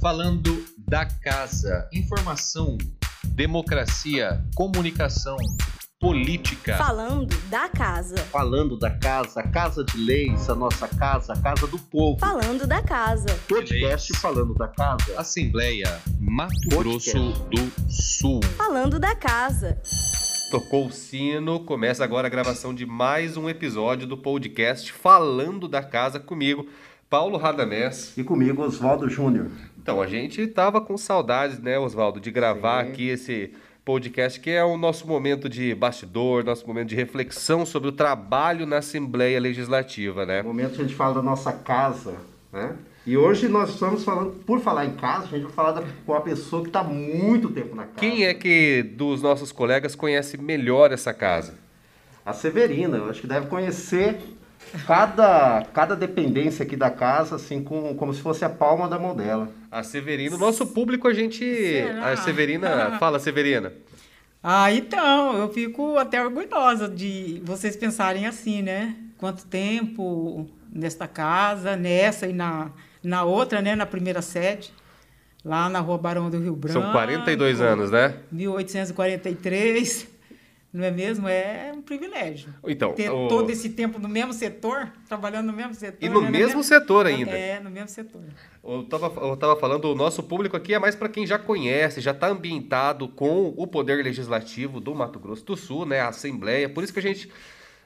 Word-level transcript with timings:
falando 0.00 0.64
da 0.78 1.04
casa. 1.04 1.86
Informação, 1.92 2.78
democracia, 3.26 4.42
comunicação, 4.54 5.36
política. 6.00 6.78
Falando 6.78 7.36
da 7.50 7.68
casa. 7.68 8.16
Falando 8.16 8.78
da 8.78 8.90
casa, 8.90 9.40
a 9.40 9.48
casa 9.48 9.84
de 9.84 9.98
leis, 9.98 10.48
a 10.48 10.54
nossa 10.54 10.88
casa, 10.88 11.34
a 11.34 11.38
casa 11.38 11.66
do 11.66 11.78
povo. 11.78 12.18
Falando 12.18 12.66
da 12.66 12.82
casa. 12.82 13.28
Podcast 13.46 14.16
falando 14.16 14.54
da 14.54 14.68
casa. 14.68 15.20
Assembleia 15.20 16.00
Mato 16.18 16.54
Podcast. 16.70 17.10
Grosso 17.12 17.44
do 17.50 17.92
Sul. 17.92 18.40
Falando 18.56 18.98
da 18.98 19.14
casa. 19.14 19.78
Tocou 20.50 20.86
o 20.86 20.92
sino, 20.92 21.60
começa 21.60 22.02
agora 22.02 22.26
a 22.26 22.30
gravação 22.30 22.74
de 22.74 22.86
mais 22.86 23.36
um 23.36 23.50
episódio 23.50 24.06
do 24.06 24.16
podcast 24.16 24.92
Falando 24.92 25.68
da 25.68 25.82
Casa 25.82 26.18
comigo, 26.18 26.66
Paulo 27.08 27.36
Radamés. 27.36 28.16
E 28.16 28.24
comigo, 28.24 28.62
Oswaldo 28.62 29.08
Júnior. 29.08 29.48
Então, 29.90 30.02
a 30.02 30.06
gente 30.06 30.46
tava 30.46 30.80
com 30.80 30.96
saudades, 30.96 31.58
né, 31.58 31.78
Oswaldo, 31.78 32.20
de 32.20 32.30
gravar 32.30 32.84
Sim. 32.84 32.90
aqui 32.90 33.08
esse 33.08 33.52
podcast, 33.84 34.38
que 34.38 34.50
é 34.50 34.62
o 34.64 34.76
nosso 34.76 35.06
momento 35.06 35.48
de 35.48 35.74
bastidor, 35.74 36.44
nosso 36.44 36.66
momento 36.66 36.88
de 36.88 36.94
reflexão 36.94 37.66
sobre 37.66 37.88
o 37.88 37.92
trabalho 37.92 38.66
na 38.66 38.78
Assembleia 38.78 39.40
Legislativa, 39.40 40.24
né? 40.24 40.42
Momento 40.42 40.80
a 40.80 40.84
gente 40.84 40.94
fala 40.94 41.14
da 41.14 41.22
nossa 41.22 41.52
casa, 41.52 42.14
né? 42.52 42.76
E 43.06 43.16
hoje 43.16 43.48
nós 43.48 43.70
estamos 43.70 44.04
falando, 44.04 44.32
por 44.44 44.60
falar 44.60 44.84
em 44.84 44.92
casa, 44.92 45.24
a 45.24 45.28
gente 45.30 45.44
vai 45.44 45.52
falar 45.52 45.72
da, 45.72 45.82
com 46.04 46.12
uma 46.12 46.20
pessoa 46.20 46.62
que 46.62 46.68
está 46.68 46.80
há 46.80 46.84
muito 46.84 47.48
tempo 47.48 47.74
na 47.74 47.84
casa. 47.84 47.98
Quem 47.98 48.24
é 48.24 48.34
que 48.34 48.82
dos 48.82 49.22
nossos 49.22 49.50
colegas 49.50 49.96
conhece 49.96 50.36
melhor 50.36 50.92
essa 50.92 51.12
casa? 51.12 51.54
A 52.24 52.32
Severina, 52.32 52.98
eu 52.98 53.08
acho 53.08 53.22
que 53.22 53.26
deve 53.26 53.46
conhecer 53.46 54.18
cada, 54.86 55.64
cada 55.72 55.96
dependência 55.96 56.64
aqui 56.64 56.76
da 56.76 56.90
casa, 56.90 57.36
assim, 57.36 57.62
com, 57.62 57.94
como 57.94 58.12
se 58.12 58.20
fosse 58.20 58.44
a 58.44 58.48
palma 58.48 58.88
da 58.88 58.98
mão 58.98 59.14
dela. 59.14 59.48
A 59.70 59.82
Severina, 59.82 60.36
nosso 60.36 60.66
público, 60.66 61.08
a 61.08 61.14
gente. 61.14 61.44
Será? 61.44 62.10
A 62.10 62.16
Severina. 62.16 62.96
Fala, 63.00 63.18
Severina. 63.18 63.72
Ah, 64.42 64.72
então, 64.72 65.36
eu 65.36 65.52
fico 65.52 65.98
até 65.98 66.22
orgulhosa 66.22 66.88
de 66.88 67.42
vocês 67.44 67.76
pensarem 67.76 68.26
assim, 68.26 68.62
né? 68.62 68.96
Quanto 69.18 69.44
tempo 69.46 70.48
nesta 70.72 71.06
casa, 71.06 71.76
nessa 71.76 72.26
e 72.26 72.32
na, 72.32 72.70
na 73.02 73.22
outra, 73.24 73.60
né? 73.60 73.74
Na 73.74 73.84
primeira 73.84 74.22
sede, 74.22 74.72
lá 75.44 75.68
na 75.68 75.80
Rua 75.80 75.98
Barão 75.98 76.30
do 76.30 76.38
Rio 76.38 76.56
Branco. 76.56 76.80
São 76.80 76.90
42 76.90 77.60
anos, 77.60 77.90
né? 77.90 78.14
1843, 78.32 80.08
não 80.72 80.84
é 80.84 80.90
mesmo? 80.90 81.26
É 81.28 81.72
um 81.74 81.82
privilégio. 81.82 82.54
Então, 82.66 82.92
Ter 82.92 83.10
o- 83.10 83.28
todo 83.28 83.50
esse 83.50 83.70
tempo 83.70 83.98
no 83.98 84.08
mesmo 84.08 84.32
setor, 84.32 84.92
trabalhando 85.08 85.46
no 85.46 85.52
mesmo 85.52 85.74
setor. 85.74 85.98
E 86.04 86.08
no 86.08 86.20
né? 86.20 86.26
Na 86.26 86.30
mesmo 86.30 86.46
mesma- 86.58 86.62
setor 86.62 87.06
ainda. 87.06 87.30
É, 87.32 87.58
no 87.60 87.70
mesmo 87.70 87.88
setor. 87.88 88.22
Eu 88.62 88.84
tava, 88.84 89.06
eu 89.26 89.36
tava 89.36 89.56
falando, 89.56 89.86
o 89.86 89.94
nosso 89.94 90.22
público 90.22 90.56
aqui 90.56 90.72
é 90.74 90.78
mais 90.78 90.94
para 90.94 91.08
quem 91.08 91.26
já 91.26 91.38
conhece, 91.38 92.00
já 92.00 92.12
está 92.12 92.28
ambientado 92.28 93.08
com 93.08 93.52
o 93.56 93.66
poder 93.66 94.02
legislativo 94.04 94.80
do 94.80 94.94
Mato 94.94 95.18
Grosso 95.18 95.44
do 95.44 95.56
Sul, 95.56 95.84
né? 95.86 96.00
A 96.00 96.08
Assembleia. 96.08 96.68
Por 96.68 96.84
isso 96.84 96.92
que 96.92 96.98
a 96.98 97.02
gente 97.02 97.30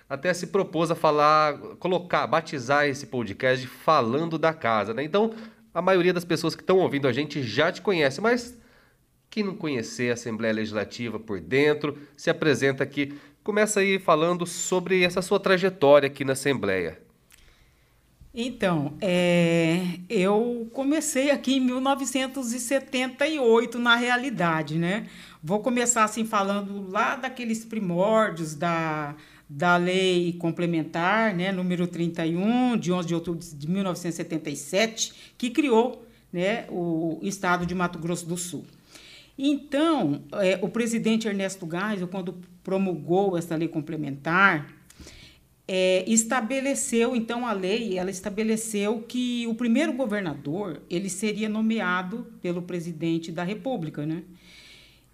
até 0.09 0.35
se 0.35 0.49
propôs 0.49 0.91
a 0.91 0.95
falar, 0.95 1.57
colocar, 1.79 2.27
batizar 2.27 2.87
esse 2.87 3.07
podcast 3.07 3.61
de 3.63 3.67
falando 3.69 4.37
da 4.39 4.53
casa, 4.53 4.93
né? 4.93 5.03
Então, 5.03 5.33
a 5.73 5.81
maioria 5.81 6.13
das 6.13 6.25
pessoas 6.25 6.55
que 6.55 6.63
estão 6.63 6.79
ouvindo 6.79 7.09
a 7.09 7.13
gente 7.13 7.43
já 7.43 7.73
te 7.73 7.81
conhece, 7.81 8.21
mas 8.21 8.57
quem 9.35 9.43
não 9.43 9.57
conhecer 9.57 10.13
a 10.13 10.15
Assembleia 10.15 10.55
Legislativa 10.55 11.19
por 11.19 11.41
dentro, 11.41 11.99
se 12.17 12.31
apresenta 12.31 12.85
aqui, 12.85 13.19
começa 13.43 13.81
aí 13.81 13.99
falando 13.99 14.47
sobre 14.47 15.03
essa 15.03 15.21
sua 15.21 15.41
trajetória 15.41 16.07
aqui 16.07 16.25
na 16.25 16.35
Assembleia. 16.35 17.03
Então, 18.33 18.95
é, 19.01 19.99
eu 20.09 20.69
comecei 20.73 21.33
aqui 21.33 21.57
em 21.57 21.61
1978, 21.61 23.77
na 23.77 23.97
realidade, 23.97 24.79
né? 24.79 25.09
Vou 25.43 25.59
começar 25.59 26.05
assim 26.05 26.25
falando 26.25 26.89
lá 26.89 27.17
daqueles 27.17 27.65
primórdios 27.65 28.55
da, 28.55 29.17
da 29.49 29.77
lei 29.77 30.35
complementar, 30.35 31.35
né, 31.35 31.51
número 31.51 31.89
31, 31.89 32.77
de 32.77 32.93
11 32.93 33.09
de 33.09 33.17
outubro 33.17 33.45
de 33.45 33.69
1977, 33.69 35.35
que 35.37 35.51
criou 35.51 36.07
né, 36.33 36.67
o 36.71 37.19
estado 37.21 37.67
de 37.67 37.75
Mato 37.75 37.99
Grosso 37.99 38.27
do 38.27 38.37
Sul. 38.37 38.65
Então, 39.37 40.23
é, 40.35 40.59
o 40.63 40.69
presidente 40.69 41.27
Ernesto 41.27 41.69
Geisel, 41.71 42.09
quando 42.09 42.41
promulgou 42.63 43.37
essa 43.37 43.57
lei 43.57 43.69
complementar, 43.69 44.73
é, 45.67 46.05
estabeleceu 46.07 47.17
então 47.17 47.47
a 47.47 47.53
lei, 47.53 47.99
ela 47.99 48.11
estabeleceu 48.11 49.01
que 49.01 49.47
o 49.47 49.55
primeiro 49.55 49.95
governador 49.95 50.83
ele 50.91 51.09
seria 51.09 51.49
nomeado 51.49 52.27
pelo 52.43 52.61
presidente 52.63 53.33
da 53.33 53.43
República, 53.43 54.05
né? 54.05 54.25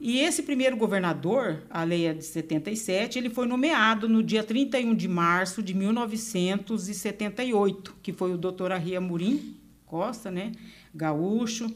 E 0.01 0.19
esse 0.21 0.43
primeiro 0.43 0.77
governador, 0.79 1.63
a 1.69 1.85
lei 1.85 2.07
é 2.07 2.15
de 2.15 2.25
77, 2.25 3.19
ele 3.19 3.29
foi 3.29 3.47
nomeado 3.47 4.09
no 4.09 4.23
dia 4.23 4.43
31 4.43 4.95
de 4.95 5.07
março 5.07 5.63
de 5.63 5.75
1978, 5.75 7.97
que 8.03 8.11
foi 8.11 8.33
o 8.33 8.39
doutor 8.39 8.73
Arria 8.73 8.99
Murim 8.99 9.55
Costa, 9.85 10.31
né? 10.31 10.53
Gaúcho, 10.95 11.71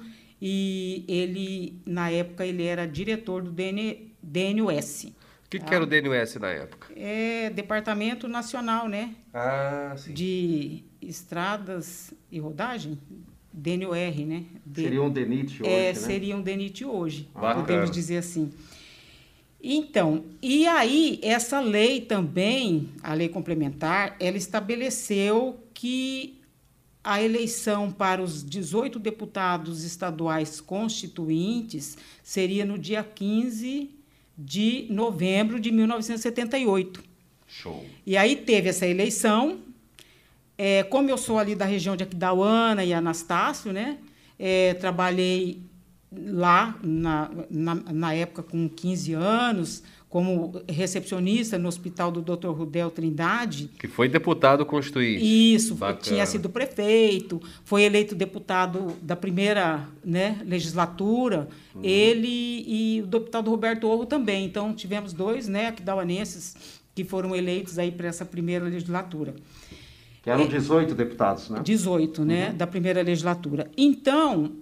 e 0.47 1.07
ele, 1.09 1.81
na 1.87 2.11
época, 2.11 2.45
ele 2.45 2.65
era 2.65 2.87
diretor 2.87 3.41
do 3.41 3.51
DN, 3.51 4.13
DNUS. 4.23 5.05
O 5.47 5.49
que, 5.49 5.59
que 5.59 5.75
era 5.75 5.83
o 5.83 5.87
DNUS 5.87 6.35
na 6.37 6.51
época? 6.51 6.93
É 6.95 7.49
Departamento 7.49 8.29
Nacional, 8.29 8.87
né? 8.87 9.15
Ah, 9.33 9.95
sim. 9.97 10.13
de 10.13 10.85
estradas 11.01 12.13
e 12.31 12.39
rodagem, 12.39 12.99
DNUR, 13.51 14.27
né? 14.27 14.45
De- 14.67 14.83
Seria 14.83 15.03
um 15.03 15.09
DENIT 15.09 15.63
hoje, 15.63 15.73
é, 15.73 15.87
né? 15.87 15.95
seria 15.95 16.37
um 16.37 16.43
DENIT 16.43 16.85
hoje, 16.85 17.27
Bacana. 17.33 17.55
podemos 17.63 17.91
dizer 17.91 18.19
assim. 18.19 18.53
Então, 19.63 20.27
e 20.43 20.67
aí 20.67 21.19
essa 21.23 21.59
lei 21.59 22.03
também, 22.03 22.91
a 23.03 23.15
lei 23.15 23.31
complementar, 23.31 24.15
ela 24.21 24.37
estabeleceu 24.37 25.59
que 25.73 26.39
a 27.05 27.23
eleição 27.23 27.93
para 27.93 28.23
os 28.23 28.43
18 28.43 28.99
deputados 28.99 29.85
estaduais 29.85 30.61
constituintes 30.61 31.97
seria 32.23 32.65
no 32.65 32.79
dia 32.79 33.05
15 33.05 33.91
de 34.37 34.87
novembro 34.91 35.61
de 35.61 35.71
1978. 35.71 37.05
Show. 37.47 37.85
E 38.07 38.17
aí 38.17 38.35
teve 38.35 38.71
essa 38.71 38.87
eleição. 38.87 39.61
É, 40.57 40.83
como 40.83 41.11
eu 41.11 41.19
sou 41.19 41.39
ali 41.39 41.55
da 41.55 41.65
região 41.65 41.95
de 41.95 42.03
Aquidauana 42.03 42.85
e 42.85 42.93
Anastácio, 42.93 43.73
né? 43.73 43.99
é, 44.39 44.75
trabalhei 44.75 45.61
lá 46.13 46.77
na, 46.83 47.31
na, 47.51 47.75
na 47.75 48.15
época 48.15 48.43
com 48.43 48.69
15 48.69 49.15
anos, 49.15 49.83
como 50.15 50.63
recepcionista 50.69 51.59
no 51.59 51.67
hospital 51.67 52.13
do 52.13 52.23
Dr. 52.23 52.51
Rudel 52.51 52.89
Trindade. 52.89 53.69
Que 53.77 53.89
foi 53.89 54.09
deputado 54.09 54.65
constituinte. 54.65 55.25
Isso, 55.53 55.75
Bacana. 55.75 55.99
tinha 56.01 56.25
sido 56.25 56.49
prefeito, 56.49 57.43
foi 57.65 57.83
eleito 57.83 58.15
deputado 58.15 58.95
da 59.03 59.17
primeira 59.17 59.89
né, 60.05 60.41
legislatura, 60.47 61.49
Uhum. 61.75 61.81
ele 61.83 62.29
e 62.65 63.03
o 63.03 63.09
deputado 63.09 63.51
Roberto 63.51 63.89
Orro 63.89 64.07
também. 64.07 64.45
Então, 64.45 64.73
tivemos 64.73 65.13
dois 65.13 65.49
né, 65.49 65.67
aquidauanenses 65.67 66.55
que 66.95 67.03
foram 67.03 67.35
eleitos 67.35 67.77
aí 67.81 67.91
para 67.91 68.07
essa 68.07 68.25
primeira 68.25 68.67
legislatura. 68.67 69.35
Que 70.23 70.31
eram 70.31 70.47
18 70.47 70.95
deputados, 70.95 71.51
né? 71.51 71.61
18, 71.65 72.25
né, 72.25 72.53
da 72.53 72.69
primeira 72.69 73.03
legislatura. 73.03 73.69
Então, 73.77 74.53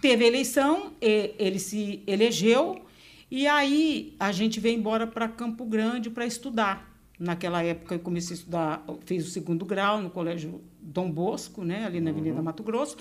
teve 0.00 0.24
a 0.24 0.26
eleição, 0.26 0.94
ele 1.00 1.60
se 1.60 2.02
elegeu, 2.08 2.82
e 3.34 3.46
aí 3.46 4.14
a 4.20 4.30
gente 4.30 4.60
veio 4.60 4.78
embora 4.78 5.06
para 5.06 5.26
Campo 5.26 5.64
Grande 5.64 6.10
para 6.10 6.26
estudar. 6.26 6.92
Naquela 7.18 7.62
época 7.62 7.94
eu 7.94 7.98
comecei 7.98 8.34
a 8.34 8.38
estudar, 8.38 8.84
fiz 9.06 9.26
o 9.26 9.30
segundo 9.30 9.64
grau 9.64 10.02
no 10.02 10.10
Colégio 10.10 10.60
Dom 10.82 11.10
Bosco, 11.10 11.64
né, 11.64 11.86
ali 11.86 11.98
na 11.98 12.10
Avenida 12.10 12.42
Mato 12.42 12.62
Grosso. 12.62 12.94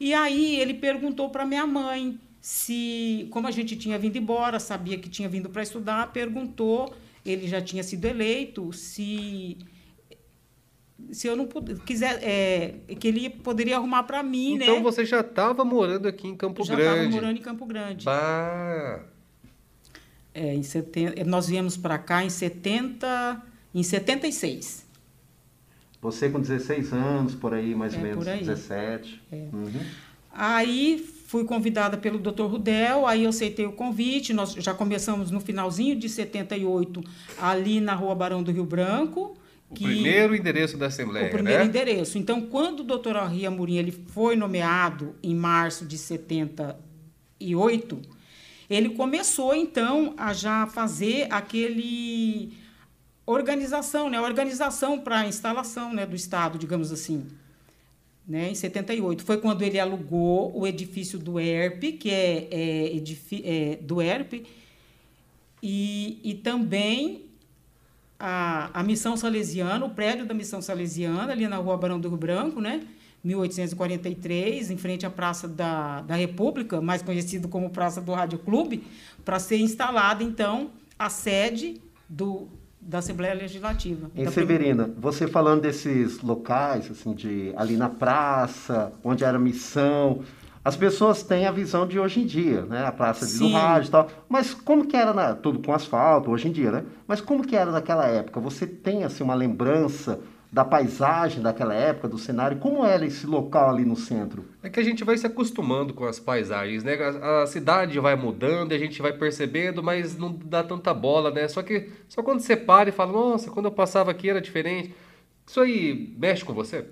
E 0.00 0.12
aí 0.12 0.58
ele 0.58 0.74
perguntou 0.74 1.30
para 1.30 1.46
minha 1.46 1.64
mãe 1.68 2.18
se, 2.40 3.28
como 3.30 3.46
a 3.46 3.52
gente 3.52 3.76
tinha 3.76 3.96
vindo 3.96 4.18
embora, 4.18 4.58
sabia 4.58 4.98
que 4.98 5.08
tinha 5.08 5.28
vindo 5.28 5.48
para 5.48 5.62
estudar, 5.62 6.12
perguntou, 6.12 6.92
ele 7.24 7.46
já 7.46 7.62
tinha 7.62 7.84
sido 7.84 8.06
eleito, 8.06 8.72
se 8.72 9.56
se 11.12 11.28
eu 11.28 11.36
não 11.36 11.46
puder, 11.46 11.78
quiser, 11.80 12.18
é, 12.24 12.94
que 12.98 13.06
ele 13.06 13.30
poderia 13.30 13.76
arrumar 13.76 14.02
para 14.02 14.20
mim, 14.20 14.54
Então 14.54 14.76
né? 14.78 14.82
você 14.82 15.04
já 15.04 15.20
estava 15.20 15.64
morando 15.64 16.08
aqui 16.08 16.26
em 16.26 16.34
Campo 16.36 16.64
já 16.64 16.74
estava 16.74 16.96
Grande. 16.96 17.14
morando 17.14 17.38
em 17.38 17.42
Campo 17.42 17.66
Grande. 17.66 18.04
Bah, 18.04 19.04
É, 20.38 20.54
em 20.54 20.62
70, 20.62 21.24
nós 21.24 21.48
viemos 21.48 21.78
para 21.78 21.96
cá 21.96 22.22
em 22.22 22.28
70, 22.28 23.42
em 23.74 23.82
76. 23.82 24.84
Você 26.02 26.28
com 26.28 26.38
16 26.38 26.92
anos, 26.92 27.34
por 27.34 27.54
aí, 27.54 27.74
mais 27.74 27.94
ou 27.94 28.00
É, 28.00 28.02
menos, 28.02 28.18
por 28.18 28.28
aí. 28.30 28.40
17. 28.40 29.22
É. 29.32 29.36
Uhum. 29.52 29.70
Aí 30.30 30.98
fui 31.26 31.44
convidada 31.44 31.96
pelo 31.96 32.18
Dr. 32.18 32.42
Rudel, 32.42 33.06
aí 33.06 33.24
eu 33.24 33.30
aceitei 33.30 33.64
o 33.64 33.72
convite. 33.72 34.34
Nós 34.34 34.52
já 34.52 34.74
começamos 34.74 35.30
no 35.30 35.40
finalzinho 35.40 35.96
de 35.96 36.06
78, 36.10 37.02
ali 37.40 37.80
na 37.80 37.94
Rua 37.94 38.14
Barão 38.14 38.42
do 38.42 38.52
Rio 38.52 38.66
Branco, 38.66 39.34
O 39.70 39.74
que- 39.74 39.84
primeiro 39.84 40.36
endereço 40.36 40.76
da 40.76 40.88
Assembleia, 40.88 41.28
o 41.28 41.30
primeiro 41.30 41.60
né? 41.60 41.64
endereço. 41.64 42.18
Então, 42.18 42.42
quando 42.42 42.80
o 42.80 42.84
doutor 42.84 43.16
Henri 43.16 43.46
Amorim 43.46 43.78
ele 43.78 43.90
foi 43.90 44.36
nomeado 44.36 45.14
em 45.22 45.34
março 45.34 45.86
de 45.86 45.96
78, 45.96 47.98
ele 48.68 48.90
começou, 48.90 49.54
então, 49.54 50.14
a 50.16 50.32
já 50.32 50.66
fazer 50.66 51.28
aquele 51.30 52.52
organização, 53.24 54.08
né? 54.08 54.20
Organização 54.20 54.98
para 54.98 55.20
a 55.20 55.26
instalação 55.26 55.92
né, 55.92 56.06
do 56.06 56.16
Estado, 56.16 56.58
digamos 56.58 56.92
assim. 56.92 57.26
Né, 58.26 58.50
em 58.50 58.54
78. 58.56 59.22
Foi 59.22 59.36
quando 59.36 59.62
ele 59.62 59.78
alugou 59.78 60.52
o 60.58 60.66
edifício 60.66 61.16
do 61.16 61.38
ERP, 61.38 61.92
que 61.92 62.10
é, 62.10 62.48
é, 62.50 62.96
é, 62.96 63.76
do 63.76 64.02
ERP, 64.02 64.44
e, 65.62 66.18
e 66.24 66.34
também 66.34 67.26
a, 68.18 68.80
a 68.80 68.82
Missão 68.82 69.16
Salesiana, 69.16 69.84
o 69.84 69.90
prédio 69.90 70.26
da 70.26 70.34
Missão 70.34 70.60
Salesiana, 70.60 71.32
ali 71.32 71.46
na 71.46 71.58
rua 71.58 71.76
Barão 71.76 72.00
do 72.00 72.08
Rio 72.08 72.18
Branco, 72.18 72.60
né? 72.60 72.84
1843, 73.26 74.70
em 74.70 74.76
frente 74.76 75.04
à 75.04 75.10
Praça 75.10 75.48
da, 75.48 76.02
da 76.02 76.14
República, 76.14 76.80
mais 76.80 77.02
conhecido 77.02 77.48
como 77.48 77.70
Praça 77.70 78.00
do 78.00 78.12
Rádio 78.12 78.38
Clube, 78.38 78.84
para 79.24 79.40
ser 79.40 79.58
instalada, 79.58 80.22
então, 80.22 80.70
a 80.96 81.10
sede 81.10 81.80
do, 82.08 82.46
da 82.80 82.98
Assembleia 82.98 83.34
Legislativa. 83.34 84.10
Em 84.14 84.30
Severina, 84.30 84.88
você 84.96 85.26
falando 85.26 85.62
desses 85.62 86.20
locais, 86.22 86.88
assim, 86.88 87.12
de 87.12 87.52
ali 87.56 87.76
na 87.76 87.88
praça, 87.88 88.92
onde 89.02 89.24
era 89.24 89.36
a 89.36 89.40
missão, 89.40 90.22
as 90.64 90.76
pessoas 90.76 91.22
têm 91.22 91.46
a 91.46 91.52
visão 91.52 91.86
de 91.86 91.98
hoje 91.98 92.20
em 92.20 92.26
dia, 92.26 92.62
né? 92.62 92.86
A 92.86 92.92
praça 92.92 93.24
ali 93.24 93.38
do 93.38 93.50
rádio 93.50 93.88
e 93.88 93.90
tal. 93.90 94.08
Mas 94.28 94.54
como 94.54 94.86
que 94.86 94.96
era, 94.96 95.12
na, 95.12 95.34
tudo 95.34 95.60
com 95.60 95.72
asfalto, 95.72 96.30
hoje 96.30 96.48
em 96.48 96.52
dia, 96.52 96.70
né? 96.70 96.84
Mas 97.06 97.20
como 97.20 97.46
que 97.46 97.56
era 97.56 97.70
naquela 97.72 98.06
época? 98.06 98.40
Você 98.40 98.66
tem, 98.66 99.04
assim, 99.04 99.22
uma 99.22 99.34
lembrança 99.34 100.20
da 100.56 100.64
paisagem 100.64 101.42
daquela 101.42 101.74
época, 101.74 102.08
do 102.08 102.16
cenário? 102.16 102.56
Como 102.56 102.82
era 102.82 103.04
esse 103.04 103.26
local 103.26 103.68
ali 103.68 103.84
no 103.84 103.94
centro? 103.94 104.42
É 104.62 104.70
que 104.70 104.80
a 104.80 104.82
gente 104.82 105.04
vai 105.04 105.18
se 105.18 105.26
acostumando 105.26 105.92
com 105.92 106.06
as 106.06 106.18
paisagens, 106.18 106.82
né? 106.82 106.94
A, 106.94 107.42
a 107.42 107.46
cidade 107.46 108.00
vai 108.00 108.16
mudando 108.16 108.72
e 108.72 108.74
a 108.74 108.78
gente 108.78 109.02
vai 109.02 109.12
percebendo, 109.12 109.82
mas 109.82 110.16
não 110.16 110.32
dá 110.32 110.64
tanta 110.64 110.94
bola, 110.94 111.30
né? 111.30 111.46
Só 111.46 111.62
que 111.62 111.90
só 112.08 112.22
quando 112.22 112.40
você 112.40 112.56
para 112.56 112.88
e 112.88 112.92
fala, 112.92 113.12
nossa, 113.12 113.50
quando 113.50 113.66
eu 113.66 113.70
passava 113.70 114.10
aqui 114.10 114.30
era 114.30 114.40
diferente. 114.40 114.94
Isso 115.46 115.60
aí 115.60 116.14
mexe 116.18 116.42
com 116.42 116.54
você? 116.54 116.86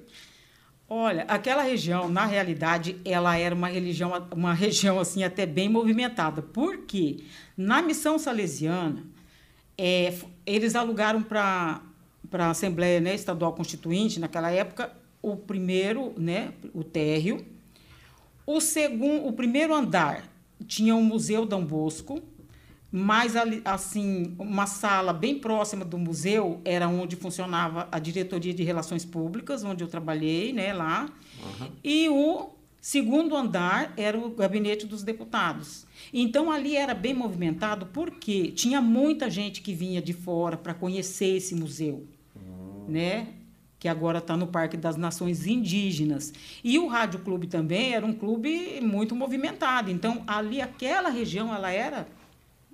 Olha, 0.86 1.22
aquela 1.26 1.62
região, 1.62 2.06
na 2.10 2.26
realidade, 2.26 3.00
ela 3.02 3.34
era 3.38 3.54
uma 3.54 3.68
religião, 3.68 4.12
uma 4.30 4.52
região 4.52 5.00
assim 5.00 5.24
até 5.24 5.46
bem 5.46 5.70
movimentada. 5.70 6.42
Por 6.42 6.80
quê? 6.86 7.24
Na 7.56 7.80
missão 7.80 8.18
salesiana, 8.18 9.02
é, 9.78 10.08
f- 10.08 10.26
eles 10.44 10.76
alugaram 10.76 11.22
para 11.22 11.80
para 12.34 12.46
a 12.46 12.50
Assembleia 12.50 12.98
né, 12.98 13.14
Estadual 13.14 13.52
Constituinte, 13.52 14.18
naquela 14.18 14.50
época, 14.50 14.92
o 15.22 15.36
primeiro, 15.36 16.12
né, 16.18 16.52
o 16.74 16.82
térreo. 16.82 17.46
O 18.44 18.60
segundo, 18.60 19.28
o 19.28 19.32
primeiro 19.32 19.72
andar 19.72 20.28
tinha 20.66 20.96
o 20.96 21.00
Museu 21.00 21.46
Dom 21.46 21.64
Bosco, 21.64 22.20
mas 22.90 23.36
ali, 23.36 23.62
assim, 23.64 24.34
uma 24.36 24.66
sala 24.66 25.12
bem 25.12 25.38
próxima 25.38 25.84
do 25.84 25.96
museu 25.96 26.60
era 26.64 26.88
onde 26.88 27.14
funcionava 27.14 27.86
a 27.92 28.00
diretoria 28.00 28.52
de 28.52 28.64
relações 28.64 29.04
públicas, 29.04 29.62
onde 29.62 29.84
eu 29.84 29.88
trabalhei, 29.88 30.52
né, 30.52 30.72
lá. 30.72 31.08
E 31.84 32.08
o 32.08 32.50
segundo 32.80 33.36
andar 33.36 33.94
era 33.96 34.18
o 34.18 34.30
gabinete 34.30 34.88
dos 34.88 35.04
deputados. 35.04 35.86
Então 36.12 36.50
ali 36.50 36.76
era 36.76 36.94
bem 36.94 37.14
movimentado 37.14 37.86
porque 37.86 38.50
tinha 38.50 38.80
muita 38.80 39.30
gente 39.30 39.62
que 39.62 39.72
vinha 39.72 40.02
de 40.02 40.12
fora 40.12 40.56
para 40.56 40.74
conhecer 40.74 41.36
esse 41.36 41.54
museu, 41.54 42.08
né? 42.88 43.28
Que 43.78 43.88
agora 43.88 44.18
está 44.18 44.36
no 44.36 44.46
Parque 44.46 44.76
das 44.76 44.96
Nações 44.96 45.46
Indígenas. 45.46 46.32
E 46.62 46.78
o 46.78 46.86
Rádio 46.86 47.20
Clube 47.20 47.46
também 47.46 47.94
era 47.94 48.04
um 48.04 48.12
clube 48.12 48.80
muito 48.80 49.14
movimentado. 49.14 49.90
Então 49.90 50.22
ali 50.26 50.60
aquela 50.60 51.10
região 51.10 51.54
ela 51.54 51.70
era 51.70 52.06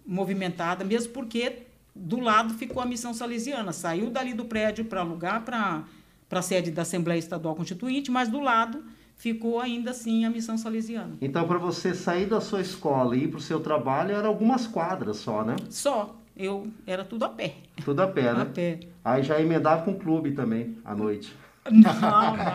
movimentada, 0.07 0.85
mesmo 0.85 1.13
porque 1.13 1.67
do 1.95 2.21
lado 2.21 2.55
ficou 2.55 2.83
a 2.83 2.87
missão 2.87 3.13
salesiana. 3.13 3.73
Saiu 3.73 4.11
dali 4.11 4.35
do 4.35 4.45
prédio 4.45 4.85
para 4.85 5.01
alugar 5.01 5.45
para 5.45 5.85
a 6.31 6.43
sede 6.43 6.71
da 6.71 6.83
Assembleia 6.83 7.19
Estadual 7.19 7.55
Constituinte, 7.55 8.11
mas 8.11 8.29
do 8.29 8.41
lado 8.41 8.83
ficou 9.17 9.61
ainda 9.61 9.91
assim 9.91 10.25
a 10.25 10.31
missão 10.31 10.57
salesiana. 10.57 11.19
Então, 11.21 11.47
para 11.47 11.59
você 11.59 11.95
sair 11.95 12.27
da 12.27 12.41
sua 12.41 12.63
escola 12.63 13.15
e 13.15 13.25
ir 13.25 13.29
para 13.29 13.39
o 13.39 13.43
seu 13.43 13.61
trabalho, 13.61 14.15
eram 14.15 14.29
algumas 14.31 14.67
quadras 14.67 15.19
só, 15.19 15.45
né? 15.45 15.57
Só. 15.69 16.17
Eu 16.43 16.69
era 16.87 17.05
tudo 17.05 17.25
a 17.27 17.29
pé. 17.29 17.53
Tudo 17.85 18.01
a 18.01 18.07
pé, 18.07 18.29
A 18.31 18.33
né? 18.35 18.47
pé. 18.55 18.81
Aí 19.05 19.23
já 19.23 19.39
emendava 19.39 19.83
com 19.83 19.91
o 19.91 19.99
clube 19.99 20.33
também, 20.33 20.79
à 20.85 20.95
noite. 20.95 21.35
Não, 21.71 21.93
não, 22.01 22.37
não. 22.37 22.47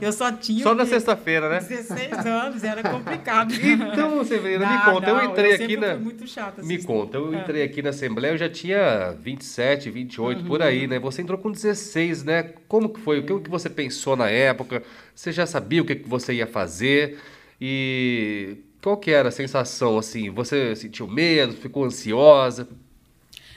Eu 0.00 0.12
só 0.12 0.30
tinha. 0.30 0.62
Só 0.62 0.74
na 0.74 0.84
sexta-feira, 0.84 1.48
né? 1.48 1.58
16 1.60 2.26
anos, 2.26 2.62
era 2.62 2.82
complicado. 2.82 3.54
Então, 3.54 4.22
Severina, 4.24 4.66
me 4.66 4.74
Não, 4.76 4.84
conta, 4.92 5.08
eu 5.08 5.14
não, 5.16 5.24
entrei 5.24 5.54
aqui 5.54 5.58
sempre 5.68 5.76
na. 5.76 5.94
fui 5.94 6.04
muito 6.04 6.26
chata. 6.28 6.62
Me 6.62 6.76
assim. 6.76 6.86
conta, 6.86 7.16
eu 7.16 7.32
É. 7.34 7.38
entrei 7.40 7.62
aqui 7.62 7.80
na 7.80 7.88
Assembleia, 7.90 8.34
eu 8.34 8.38
já 8.38 8.50
tinha 8.50 9.16
27, 9.22 9.88
28, 9.90 10.44
por 10.44 10.60
Uhum. 10.60 10.66
aí, 10.66 10.86
né? 10.86 10.98
Você 10.98 11.22
entrou 11.22 11.38
com 11.38 11.50
16, 11.50 12.22
né? 12.24 12.42
Como 12.68 12.90
que 12.90 13.00
foi? 13.00 13.20
O 13.20 13.22
que 13.24 13.40
que 13.40 13.50
você 13.50 13.70
pensou 13.70 14.14
na 14.16 14.28
época? 14.28 14.82
Você 15.14 15.32
já 15.32 15.46
sabia 15.46 15.80
o 15.80 15.86
que 15.86 15.94
que 15.96 16.08
você 16.08 16.34
ia 16.34 16.46
fazer? 16.46 17.18
E 17.58 18.58
qual 18.86 18.96
que 18.96 19.10
era 19.10 19.30
a 19.30 19.32
sensação, 19.32 19.98
assim? 19.98 20.30
Você 20.30 20.76
sentiu 20.76 21.08
medo, 21.08 21.54
ficou 21.54 21.84
ansiosa? 21.84 22.68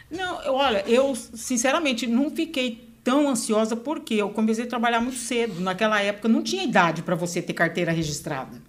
Não, 0.09 0.39
olha, 0.55 0.83
eu 0.87 1.13
sinceramente 1.15 2.07
não 2.07 2.31
fiquei 2.31 2.89
tão 3.03 3.29
ansiosa 3.29 3.75
porque 3.75 4.15
eu 4.15 4.31
comecei 4.31 4.63
a 4.63 4.67
trabalhar 4.67 4.99
muito 4.99 5.19
cedo. 5.19 5.61
Naquela 5.61 6.01
época 6.01 6.27
não 6.27 6.41
tinha 6.41 6.63
idade 6.63 7.03
para 7.03 7.13
você 7.13 7.43
ter 7.43 7.53
carteira 7.53 7.91
registrada. 7.91 8.59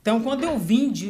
Então, 0.00 0.20
quando 0.20 0.42
eu 0.42 0.58
vim 0.58 0.90
de, 0.90 1.08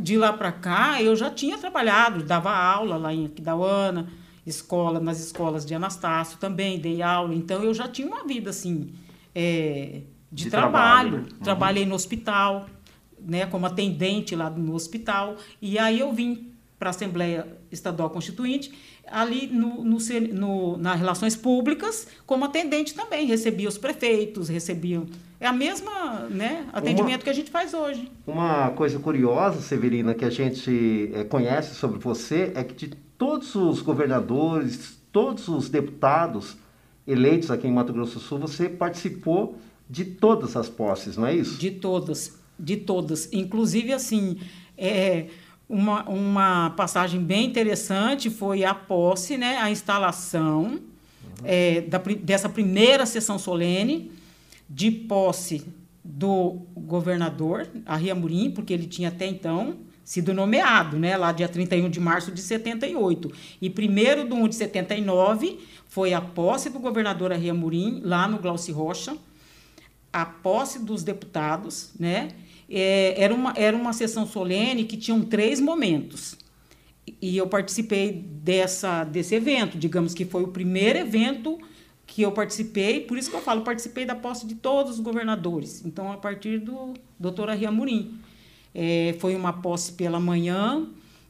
de 0.00 0.16
lá 0.16 0.32
para 0.32 0.50
cá, 0.50 1.00
eu 1.00 1.14
já 1.14 1.30
tinha 1.30 1.56
trabalhado, 1.56 2.24
dava 2.24 2.50
aula 2.50 2.96
lá 2.96 3.14
em 3.14 3.26
Aquidauana, 3.26 4.08
escola, 4.44 4.98
nas 4.98 5.20
escolas 5.20 5.64
de 5.64 5.76
Anastácio 5.76 6.38
também, 6.38 6.80
dei 6.80 7.02
aula. 7.02 7.32
Então, 7.36 7.62
eu 7.62 7.72
já 7.72 7.86
tinha 7.86 8.08
uma 8.08 8.24
vida, 8.26 8.50
assim, 8.50 8.90
é, 9.32 10.00
de, 10.32 10.46
De 10.46 10.50
trabalho. 10.50 11.10
trabalho, 11.10 11.30
né? 11.30 11.38
Trabalhei 11.44 11.86
no 11.86 11.94
hospital, 11.94 12.66
né, 13.26 13.46
como 13.46 13.66
atendente 13.66 14.34
lá 14.36 14.50
no 14.50 14.74
hospital. 14.74 15.36
E 15.60 15.78
aí 15.78 16.00
eu 16.00 16.12
vim 16.12 16.52
para 16.78 16.88
a 16.88 16.90
Assembleia 16.90 17.46
Estadual 17.70 18.10
Constituinte, 18.10 18.72
ali 19.06 19.46
no, 19.46 19.84
no, 19.84 19.98
no, 20.32 20.76
nas 20.76 20.98
relações 20.98 21.36
públicas, 21.36 22.06
como 22.26 22.44
atendente 22.44 22.94
também. 22.94 23.26
Recebia 23.26 23.68
os 23.68 23.78
prefeitos, 23.78 24.48
recebia... 24.48 25.02
É 25.40 25.46
a 25.46 25.52
mesma 25.52 26.26
né, 26.30 26.66
atendimento 26.72 27.22
que 27.22 27.30
a 27.30 27.34
gente 27.34 27.50
faz 27.50 27.74
hoje. 27.74 28.10
Uma 28.26 28.70
coisa 28.70 28.98
curiosa, 28.98 29.60
Severina, 29.60 30.14
que 30.14 30.24
a 30.24 30.30
gente 30.30 31.10
eh, 31.12 31.24
conhece 31.24 31.74
sobre 31.74 31.98
você 31.98 32.52
é 32.54 32.64
que 32.64 32.74
de 32.74 32.96
todos 33.18 33.54
os 33.54 33.82
governadores, 33.82 34.98
todos 35.12 35.48
os 35.48 35.68
deputados 35.68 36.56
eleitos 37.06 37.50
aqui 37.50 37.66
em 37.66 37.72
Mato 37.72 37.92
Grosso 37.92 38.14
do 38.14 38.20
Sul, 38.20 38.38
você 38.38 38.68
participou 38.68 39.58
de 39.88 40.04
todas 40.04 40.56
as 40.56 40.68
posses, 40.68 41.16
não 41.16 41.26
é 41.26 41.34
isso? 41.34 41.58
De 41.58 41.70
todas, 41.70 42.38
de 42.58 42.76
todas. 42.76 43.28
Inclusive, 43.32 43.92
assim, 43.92 44.38
é, 44.76 45.26
uma, 45.68 46.08
uma 46.08 46.70
passagem 46.70 47.20
bem 47.20 47.46
interessante 47.46 48.30
foi 48.30 48.64
a 48.64 48.74
posse, 48.74 49.36
né, 49.36 49.56
a 49.58 49.70
instalação 49.70 50.80
é, 51.42 51.80
da, 51.82 51.98
dessa 51.98 52.48
primeira 52.48 53.06
sessão 53.06 53.38
solene 53.38 54.12
de 54.68 54.90
posse 54.90 55.66
do 56.02 56.58
governador, 56.76 57.66
Arria 57.86 58.14
Murim, 58.14 58.50
porque 58.50 58.72
ele 58.72 58.86
tinha 58.86 59.08
até 59.08 59.26
então 59.26 59.78
sido 60.04 60.34
nomeado, 60.34 60.98
né, 60.98 61.16
lá 61.16 61.32
dia 61.32 61.48
31 61.48 61.88
de 61.88 61.98
março 61.98 62.30
de 62.30 62.42
78. 62.42 63.32
E 63.60 63.68
1 63.70 63.72
de 64.28 64.34
1 64.34 64.48
de 64.48 64.54
79 64.54 65.58
foi 65.88 66.12
a 66.12 66.20
posse 66.20 66.68
do 66.68 66.78
governador 66.78 67.32
Arria 67.32 67.54
Murim, 67.54 68.00
lá 68.04 68.28
no 68.28 68.38
Glauci 68.38 68.70
Rocha, 68.70 69.16
a 70.12 70.26
posse 70.26 70.78
dos 70.78 71.02
deputados, 71.02 71.90
né? 71.98 72.28
É, 72.68 73.14
era, 73.22 73.34
uma, 73.34 73.52
era 73.56 73.76
uma 73.76 73.92
sessão 73.92 74.26
solene 74.26 74.84
que 74.84 74.96
tinham 74.96 75.22
três 75.22 75.60
momentos. 75.60 76.36
E 77.20 77.36
eu 77.36 77.46
participei 77.46 78.12
dessa, 78.12 79.04
desse 79.04 79.34
evento, 79.34 79.76
digamos 79.78 80.14
que 80.14 80.24
foi 80.24 80.42
o 80.42 80.48
primeiro 80.48 80.98
evento 80.98 81.58
que 82.06 82.22
eu 82.22 82.32
participei, 82.32 83.00
por 83.00 83.16
isso 83.16 83.30
que 83.30 83.36
eu 83.36 83.40
falo, 83.40 83.62
participei 83.62 84.04
da 84.04 84.14
posse 84.14 84.46
de 84.46 84.54
todos 84.54 84.94
os 84.94 85.00
governadores. 85.00 85.84
Então, 85.84 86.12
a 86.12 86.16
partir 86.16 86.58
do 86.58 86.94
doutor 87.18 87.48
Arria 87.50 87.70
Murim. 87.70 88.18
É, 88.74 89.14
foi 89.20 89.36
uma 89.36 89.52
posse 89.52 89.92
pela 89.92 90.18
manhã, 90.18 90.88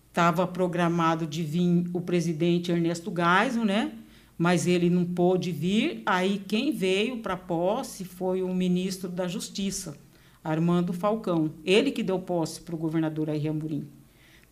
estava 0.09 0.47
programado 0.47 1.26
de 1.26 1.43
vir 1.43 1.85
o 1.93 2.00
presidente 2.00 2.73
Ernesto 2.73 3.12
Geisel, 3.14 3.64
né? 3.64 3.93
mas 4.37 4.67
ele 4.67 4.91
não 4.91 5.05
pôde 5.05 5.53
vir. 5.53 6.03
Aí 6.05 6.43
quem 6.47 6.73
veio 6.73 7.19
para 7.19 7.35
a 7.35 7.38
posse 7.38 8.05
foi 8.05 8.43
o 8.43 8.53
ministro 8.55 9.09
da 9.09 9.29
Justiça, 9.29 9.97
Armando 10.44 10.92
Falcão. 10.92 11.50
Ele 11.64 11.90
que 11.90 12.02
deu 12.02 12.18
posse 12.18 12.60
para 12.60 12.74
o 12.74 12.78
governador 12.78 13.30
Ayrton 13.30 13.50
Amorim. 13.50 13.88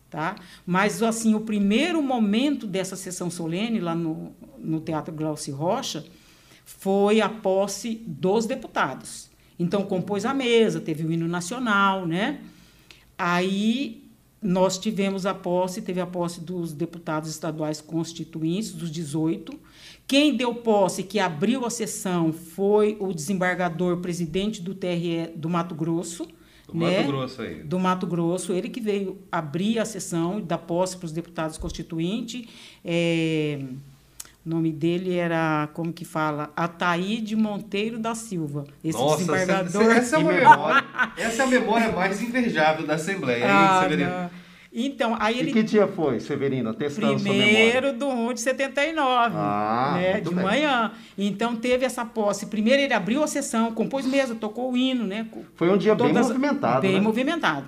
tá? 0.09 0.35
Mas, 0.65 1.03
assim, 1.03 1.35
o 1.35 1.41
primeiro 1.41 2.01
momento 2.01 2.65
dessa 2.65 2.95
sessão 2.95 3.29
solene 3.29 3.79
lá 3.79 3.93
no, 3.93 4.33
no 4.57 4.81
Teatro 4.81 5.13
Glaucio 5.13 5.55
Rocha 5.55 6.03
foi 6.65 7.21
a 7.21 7.29
posse 7.29 8.01
dos 8.07 8.47
deputados. 8.47 9.29
Então, 9.59 9.83
compôs 9.83 10.25
a 10.25 10.33
mesa, 10.33 10.81
teve 10.81 11.05
o 11.05 11.11
hino 11.11 11.27
nacional, 11.27 12.07
né? 12.07 12.41
Aí 13.17 14.02
nós 14.43 14.77
tivemos 14.77 15.25
a 15.25 15.33
posse, 15.33 15.81
teve 15.81 15.99
a 15.99 16.05
posse 16.05 16.41
dos 16.41 16.73
deputados 16.73 17.29
estaduais 17.29 17.79
constituintes, 17.79 18.73
dos 18.73 18.91
18. 18.91 19.57
Quem 20.05 20.35
deu 20.35 20.53
posse, 20.55 21.03
que 21.03 21.19
abriu 21.19 21.65
a 21.65 21.69
sessão, 21.69 22.33
foi 22.33 22.97
o 22.99 23.13
desembargador 23.13 23.97
presidente 23.97 24.61
do 24.61 24.75
TRE 24.75 25.31
do 25.35 25.49
Mato 25.49 25.73
Grosso. 25.73 26.27
Do 26.67 26.77
né? 26.77 26.97
Mato 26.97 27.07
Grosso 27.07 27.41
aí. 27.41 27.63
Do 27.63 27.79
Mato 27.79 28.07
Grosso, 28.07 28.53
ele 28.53 28.69
que 28.69 28.81
veio 28.81 29.17
abrir 29.31 29.79
a 29.79 29.85
sessão 29.85 30.41
dar 30.41 30.57
posse 30.57 30.97
para 30.97 31.05
os 31.05 31.11
deputados 31.11 31.57
constituintes. 31.57 32.47
É, 32.83 33.63
o 34.45 34.49
nome 34.49 34.71
dele 34.71 35.15
era, 35.15 35.69
como 35.73 35.93
que 35.93 36.03
fala? 36.03 36.51
Ataíde 36.55 37.35
Monteiro 37.35 37.97
da 37.97 38.13
Silva. 38.13 38.65
Esse 38.83 38.97
Nossa, 38.97 39.17
desembargador. 39.17 39.81
essa, 39.83 39.93
essa 39.93 40.17
é 40.19 40.23
memória. 40.23 40.85
Essa 41.17 41.43
é 41.43 41.45
a 41.45 41.47
memória 41.49 41.91
mais 41.93 42.21
invejável 42.21 42.85
da 42.85 42.95
Assembleia, 42.95 43.45
hein, 43.45 43.49
Ah, 43.51 43.79
Severino? 43.83 44.09
não. 44.09 44.43
Então, 44.75 45.15
aí 45.19 45.35
E 45.35 45.39
ele 45.39 45.53
que 45.53 45.61
dia 45.61 45.87
foi, 45.87 46.19
Severino? 46.19 46.73
Testando 46.73 47.19
sua 47.19 47.31
memória. 47.31 47.53
Primeiro 47.53 47.93
do 47.93 48.07
1 48.09 48.33
de 48.33 48.41
79, 48.41 49.35
Ah, 49.37 49.93
né, 49.97 50.19
de 50.19 50.33
bem. 50.33 50.43
manhã. 50.43 50.91
Então 51.15 51.55
teve 51.55 51.85
essa 51.85 52.03
posse. 52.03 52.47
Primeiro 52.47 52.81
ele 52.81 52.93
abriu 52.93 53.23
a 53.23 53.27
sessão, 53.27 53.71
compôs 53.71 54.03
mesa, 54.05 54.33
tocou 54.33 54.71
o 54.73 54.75
hino, 54.75 55.05
né? 55.05 55.27
Foi 55.55 55.69
um 55.69 55.77
dia 55.77 55.93
bem 55.93 56.07
todas- 56.07 56.27
movimentado, 56.27 56.81
Bem 56.81 56.93
né? 56.95 56.99
movimentado. 57.01 57.67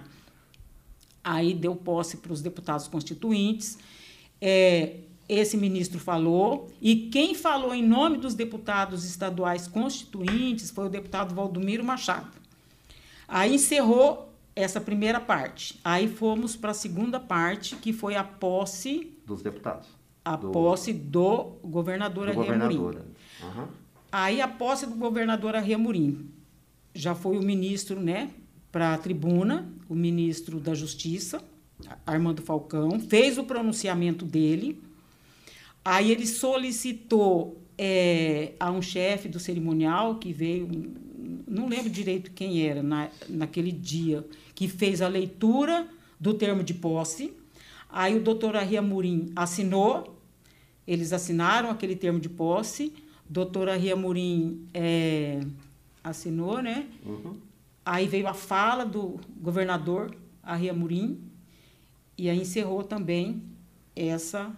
Aí 1.23 1.53
deu 1.53 1.75
posse 1.75 2.17
para 2.17 2.33
os 2.33 2.41
deputados 2.41 2.87
constituintes. 2.87 3.77
É, 4.41 4.93
esse 5.27 5.57
ministro 5.57 5.99
falou, 5.99 6.69
e 6.81 6.95
quem 7.09 7.33
falou 7.33 7.73
em 7.73 7.85
nome 7.85 8.17
dos 8.17 8.33
deputados 8.35 9.05
estaduais 9.05 9.67
constituintes 9.67 10.69
foi 10.69 10.85
o 10.85 10.89
deputado 10.89 11.33
Valdomiro 11.33 11.83
Machado. 11.83 12.27
Aí 13.27 13.55
encerrou 13.55 14.31
essa 14.55 14.79
primeira 14.79 15.19
parte. 15.19 15.79
Aí 15.83 16.07
fomos 16.07 16.55
para 16.55 16.71
a 16.71 16.73
segunda 16.75 17.19
parte, 17.19 17.75
que 17.77 17.91
foi 17.91 18.15
a 18.15 18.23
posse 18.23 19.11
Dos 19.25 19.41
deputados. 19.41 19.87
a 20.23 20.35
Do- 20.35 20.51
posse 20.51 20.93
do 20.93 21.53
governador 21.63 22.31
do 22.31 22.39
Arreamurim. 22.41 22.77
governador. 22.77 23.05
Aham. 23.43 23.67
Aí 24.11 24.39
a 24.39 24.47
posse 24.47 24.85
do 24.85 24.95
governador 24.95 25.55
Arreamurim. 25.55 26.29
Já 26.93 27.13
foi 27.13 27.37
o 27.37 27.41
ministro, 27.43 27.99
né, 27.99 28.29
para 28.71 28.93
a 28.93 28.97
tribuna, 28.97 29.67
o 29.89 29.95
ministro 29.95 30.59
da 30.59 30.73
Justiça, 30.73 31.43
Armando 32.05 32.41
Falcão, 32.41 32.99
fez 33.01 33.37
o 33.37 33.43
pronunciamento 33.43 34.23
dele. 34.23 34.81
Aí 35.85 36.11
ele 36.11 36.25
solicitou 36.25 37.61
é, 37.77 38.53
a 38.59 38.71
um 38.71 38.81
chefe 38.81 39.29
do 39.29 39.39
cerimonial 39.39 40.15
que 40.15 40.33
veio, 40.33 40.67
não 41.47 41.67
lembro 41.67 41.91
direito 41.91 42.31
quem 42.31 42.67
era 42.67 42.81
na, 42.81 43.09
naquele 43.29 43.71
dia, 43.71 44.25
que 44.55 44.67
fez 44.67 44.99
a 44.99 45.07
leitura 45.07 45.87
do 46.19 46.33
termo 46.33 46.63
de 46.63 46.73
posse. 46.73 47.31
Aí 47.87 48.17
o 48.17 48.23
doutor 48.23 48.55
Arreamurim 48.55 49.31
assinou, 49.35 50.19
eles 50.87 51.13
assinaram 51.13 51.69
aquele 51.69 51.95
termo 51.95 52.19
de 52.19 52.29
posse. 52.29 52.91
Doutor 53.29 53.69
Arreamurim 53.69 54.65
é, 54.73 55.39
assinou, 56.03 56.63
né? 56.63 56.87
Aí 57.85 58.07
veio 58.07 58.27
a 58.27 58.33
fala 58.33 58.83
do 58.83 59.19
governador 59.39 60.15
Arreamurim 60.41 61.19
e 62.17 62.27
aí 62.29 62.39
encerrou 62.41 62.83
também 62.83 63.43
essa 63.95 64.51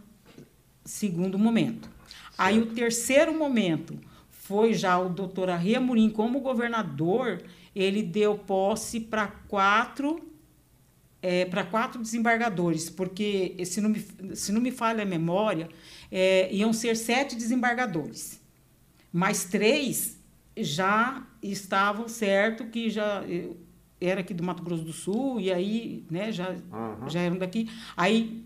segundo 0.87 1.37
momento. 1.37 1.89
Aí 2.37 2.59
o 2.59 2.67
terceiro 2.67 3.33
momento 3.37 3.99
foi 4.29 4.73
já 4.73 4.97
o 4.97 5.09
doutor 5.09 5.49
Arreamurim 5.49 6.09
como 6.09 6.39
governador, 6.39 7.41
ele 7.75 8.01
deu 8.01 8.37
posse 8.37 8.99
para 8.99 9.27
quatro 9.27 10.23
é, 11.21 11.45
para 11.45 11.63
quatro 11.63 12.01
desembargadores, 12.01 12.89
porque 12.89 13.57
se 13.65 13.81
não 13.81 13.89
me, 13.89 14.05
se 14.35 14.51
não 14.51 14.61
me 14.61 14.71
falha 14.71 15.01
a 15.01 15.05
memória, 15.05 15.67
é, 16.11 16.53
iam 16.53 16.71
ser 16.71 16.95
sete 16.95 17.35
desembargadores, 17.35 18.39
mas 19.11 19.45
três 19.45 20.17
já 20.55 21.25
estavam 21.41 22.07
certo 22.07 22.65
que 22.67 22.89
já 22.89 23.23
eh, 23.27 23.49
era 23.99 24.21
aqui 24.21 24.33
do 24.33 24.43
Mato 24.43 24.63
Grosso 24.63 24.83
do 24.83 24.93
Sul 24.93 25.39
e 25.39 25.51
aí 25.51 26.05
né, 26.09 26.31
já, 26.31 26.55
Aham. 26.71 27.09
já 27.09 27.19
eram 27.21 27.37
daqui. 27.37 27.69
Aí 27.95 28.43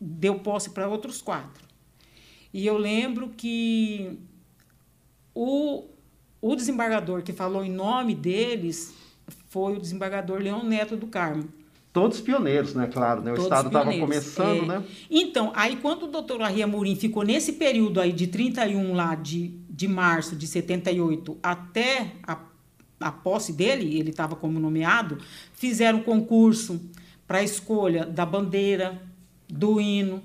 deu 0.00 0.40
posse 0.40 0.70
para 0.70 0.88
outros 0.88 1.22
quatro. 1.22 1.68
E 2.52 2.66
eu 2.66 2.76
lembro 2.76 3.30
que 3.30 4.18
o, 5.34 5.84
o 6.40 6.54
desembargador 6.54 7.22
que 7.22 7.32
falou 7.32 7.64
em 7.64 7.70
nome 7.70 8.14
deles 8.14 8.94
foi 9.48 9.76
o 9.76 9.80
desembargador 9.80 10.40
Leão 10.40 10.62
Neto 10.64 10.96
do 10.96 11.06
Carmo. 11.06 11.48
Todos 11.92 12.20
pioneiros, 12.22 12.74
né? 12.74 12.86
Claro, 12.90 13.20
né? 13.20 13.32
O 13.32 13.34
Todos 13.34 13.44
Estado 13.44 13.66
estava 13.66 13.92
começando, 13.98 14.62
É. 14.64 14.66
né? 14.66 14.84
Então, 15.10 15.52
aí 15.54 15.76
quando 15.76 16.04
o 16.04 16.08
doutor 16.08 16.40
Arreamurim 16.40 16.96
ficou 16.96 17.22
nesse 17.22 17.52
período 17.54 18.00
aí 18.00 18.12
de 18.12 18.26
31 18.26 18.94
lá 18.94 19.14
de, 19.14 19.48
de 19.68 19.86
março 19.86 20.34
de 20.34 20.46
78 20.46 21.36
até 21.42 22.12
a, 22.22 22.38
a 22.98 23.12
posse 23.12 23.52
dele, 23.52 23.98
ele 23.98 24.08
estava 24.08 24.34
como 24.34 24.58
nomeado, 24.58 25.18
fizeram 25.52 26.00
concurso 26.02 26.80
para 27.26 27.38
a 27.38 27.42
escolha 27.42 28.06
da 28.06 28.24
bandeira, 28.24 29.02
do 29.46 29.78
hino, 29.78 30.22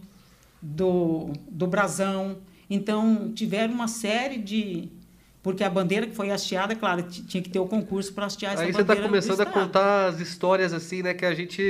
do, 0.62 1.32
do 1.50 1.68
brasão. 1.68 2.38
Então, 2.70 3.32
tiveram 3.34 3.74
uma 3.74 3.88
série 3.88 4.38
de... 4.38 4.90
Porque 5.44 5.64
a 5.64 5.70
bandeira 5.70 6.06
que 6.06 6.14
foi 6.14 6.30
hasteada, 6.30 6.76
claro, 6.76 7.04
tinha 7.04 7.42
que 7.42 7.50
ter 7.50 7.60
o 7.60 7.66
concurso 7.66 8.12
para 8.14 8.26
hastear 8.26 8.52
essa 8.52 8.64
Aí 8.64 8.74
você 8.74 8.80
bandeira 8.80 8.94
está 8.94 9.08
do 9.08 9.08
começando 9.08 9.40
a 9.40 9.46
contar 9.46 10.08
as 10.08 10.20
histórias 10.20 10.74
assim, 10.74 11.02
né? 11.02 11.14
Que 11.14 11.26
a 11.26 11.34
gente. 11.34 11.64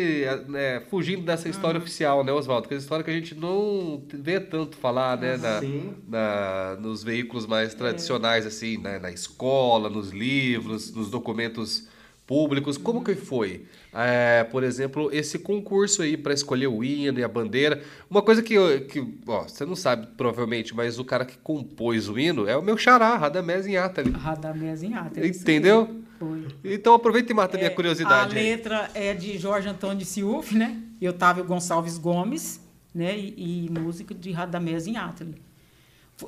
né, 0.47 0.81
fugindo 0.89 1.21
dessa 1.21 1.47
história 1.47 1.77
oficial, 1.79 2.23
né, 2.23 2.31
Oswaldo? 2.31 2.67
Que 2.67 2.73
é 2.73 2.77
história 2.77 3.05
que 3.05 3.11
a 3.11 3.13
gente 3.13 3.35
não 3.35 4.01
vê 4.11 4.39
tanto 4.39 4.77
falar, 4.77 5.19
né? 5.19 5.37
Na, 5.37 5.61
na- 6.07 6.77
nos 6.81 7.03
veículos 7.03 7.45
mais 7.45 7.75
tradicionais, 7.75 8.47
assim, 8.47 8.79
né, 8.79 8.97
na 8.97 9.11
escola, 9.11 9.91
nos 9.91 10.09
livros, 10.09 10.91
nos 10.91 11.11
documentos 11.11 11.87
públicos. 12.25 12.77
Como 12.79 13.03
que 13.03 13.13
foi? 13.13 13.65
É, 13.93 14.43
por 14.43 14.63
exemplo, 14.63 15.09
esse 15.11 15.39
concurso 15.39 16.01
aí 16.01 16.15
para 16.17 16.33
escolher 16.33 16.67
o 16.67 16.83
hino 16.83 17.19
e 17.19 17.23
a 17.23 17.27
bandeira. 17.27 17.81
Uma 18.09 18.21
coisa 18.21 18.43
que, 18.43 18.55
que 18.81 19.05
ó, 19.25 19.43
você 19.43 19.65
não 19.65 19.75
sabe 19.75 20.07
provavelmente, 20.17 20.75
mas 20.75 20.99
o 20.99 21.05
cara 21.05 21.25
que 21.25 21.37
compôs 21.37 22.07
o 22.09 22.19
hino 22.19 22.47
é 22.47 22.55
o 22.55 22.61
meu 22.61 22.77
xará, 22.77 23.15
Radamés 23.17 23.65
Inhatali. 23.65 24.11
Radamés 24.11 24.83
é 24.83 24.87
isso 25.27 25.41
Entendeu? 25.41 26.01
Foi. 26.19 26.45
Então 26.63 26.93
aproveita 26.93 27.31
e 27.31 27.35
mata 27.35 27.55
a 27.55 27.59
minha 27.59 27.71
É, 27.71 27.73
curiosidade 27.73 28.35
A 28.35 28.39
aí. 28.39 28.49
letra 28.49 28.89
é 28.93 29.13
de 29.13 29.37
Jorge 29.37 29.67
Antônio 29.69 30.05
Ciuf, 30.05 30.55
né? 30.55 30.79
E 30.99 31.07
Otávio 31.07 31.43
Gonçalves 31.43 31.97
Gomes, 31.97 32.59
né? 32.93 33.17
E, 33.17 33.67
e 33.67 33.79
música 33.79 34.13
de 34.13 34.31
Radamés 34.31 34.87
em 34.87 34.97
Atli. 34.97 35.35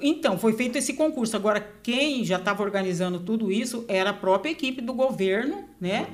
Então, 0.02 0.38
foi 0.38 0.54
feito 0.54 0.78
esse 0.78 0.94
concurso. 0.94 1.36
Agora, 1.36 1.60
quem 1.82 2.24
já 2.24 2.38
estava 2.38 2.62
organizando 2.62 3.20
tudo 3.20 3.52
isso 3.52 3.84
era 3.88 4.12
a 4.12 4.14
própria 4.14 4.52
equipe 4.52 4.82
do 4.82 4.94
governo, 4.94 5.64
né? 5.82 6.08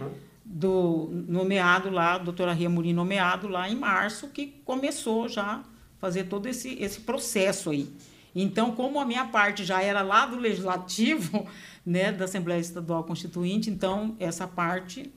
Do 0.47 1.09
nomeado 1.27 1.89
lá, 1.89 2.17
doutora 2.19 2.53
Ria 2.53 2.69
Murim 2.69 2.93
nomeado 2.93 3.47
lá 3.47 3.67
em 3.69 3.75
março, 3.75 4.27
que 4.29 4.61
começou 4.63 5.27
já 5.27 5.43
a 5.43 5.63
fazer 5.99 6.25
todo 6.25 6.47
esse, 6.47 6.77
esse 6.81 6.99
processo 7.01 7.71
aí. 7.71 7.89
Então, 8.35 8.71
como 8.73 8.99
a 8.99 9.05
minha 9.05 9.25
parte 9.25 9.63
já 9.65 9.81
era 9.81 10.01
lá 10.03 10.25
do 10.27 10.35
Legislativo, 10.37 11.47
né, 11.85 12.11
da 12.11 12.25
Assembleia 12.25 12.59
Estadual 12.59 13.03
Constituinte, 13.05 13.69
então 13.71 14.15
essa 14.19 14.47
parte 14.47 15.11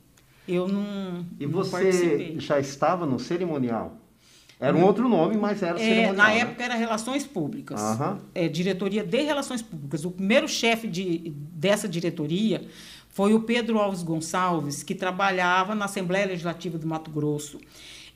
eu 0.46 0.66
não, 0.66 1.26
E 1.38 1.44
não 1.46 1.52
você 1.52 1.70
participei. 1.72 2.40
já 2.40 2.58
estava 2.58 3.04
no 3.04 3.18
cerimonial? 3.18 3.98
Era 4.60 4.76
um 4.76 4.82
outro 4.82 5.08
nome, 5.08 5.36
mas 5.36 5.62
era 5.62 5.78
É, 5.78 5.82
cerimonial. 5.84 6.14
na 6.16 6.28
né? 6.28 6.38
época 6.40 6.64
era 6.64 6.74
Relações 6.74 7.24
Públicas. 7.26 7.78
Aham. 7.80 8.18
É, 8.34 8.48
diretoria 8.48 9.04
de 9.04 9.22
Relações 9.22 9.60
Públicas. 9.62 10.04
O 10.04 10.10
primeiro 10.10 10.48
chefe 10.48 10.88
de, 10.88 11.32
dessa 11.52 11.86
diretoria 11.88 12.66
foi 13.18 13.34
o 13.34 13.40
Pedro 13.40 13.80
Alves 13.80 14.04
Gonçalves, 14.04 14.84
que 14.84 14.94
trabalhava 14.94 15.74
na 15.74 15.86
Assembleia 15.86 16.24
Legislativa 16.24 16.78
do 16.78 16.86
Mato 16.86 17.10
Grosso. 17.10 17.58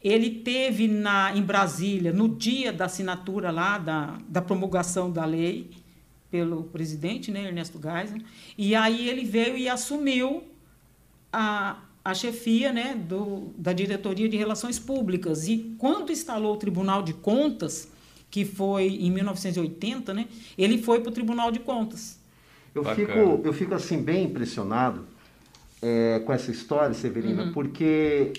Ele 0.00 0.30
teve 0.30 0.86
na, 0.86 1.36
em 1.36 1.42
Brasília, 1.42 2.12
no 2.12 2.28
dia 2.28 2.72
da 2.72 2.84
assinatura 2.84 3.50
lá, 3.50 3.78
da, 3.78 4.16
da 4.28 4.40
promulgação 4.40 5.10
da 5.10 5.24
lei, 5.24 5.72
pelo 6.30 6.62
presidente, 6.62 7.32
né, 7.32 7.48
Ernesto 7.48 7.80
Geisel, 7.82 8.18
e 8.56 8.76
aí 8.76 9.08
ele 9.08 9.24
veio 9.24 9.58
e 9.58 9.68
assumiu 9.68 10.44
a, 11.32 11.82
a 12.04 12.14
chefia 12.14 12.72
né, 12.72 12.94
do, 12.94 13.52
da 13.58 13.72
Diretoria 13.72 14.28
de 14.28 14.36
Relações 14.36 14.78
Públicas. 14.78 15.48
E 15.48 15.74
quando 15.78 16.12
instalou 16.12 16.54
o 16.54 16.58
Tribunal 16.58 17.02
de 17.02 17.12
Contas, 17.12 17.88
que 18.30 18.44
foi 18.44 18.86
em 18.86 19.10
1980, 19.10 20.14
né, 20.14 20.28
ele 20.56 20.78
foi 20.80 21.00
para 21.00 21.10
o 21.10 21.12
Tribunal 21.12 21.50
de 21.50 21.58
Contas. 21.58 22.21
Eu 22.74 22.82
Bacana. 22.82 23.06
fico, 23.06 23.40
eu 23.44 23.52
fico 23.52 23.74
assim 23.74 24.02
bem 24.02 24.24
impressionado 24.24 25.04
é, 25.80 26.20
com 26.20 26.32
essa 26.32 26.50
história, 26.50 26.94
Severina, 26.94 27.44
Uhum. 27.44 27.52
porque 27.52 28.32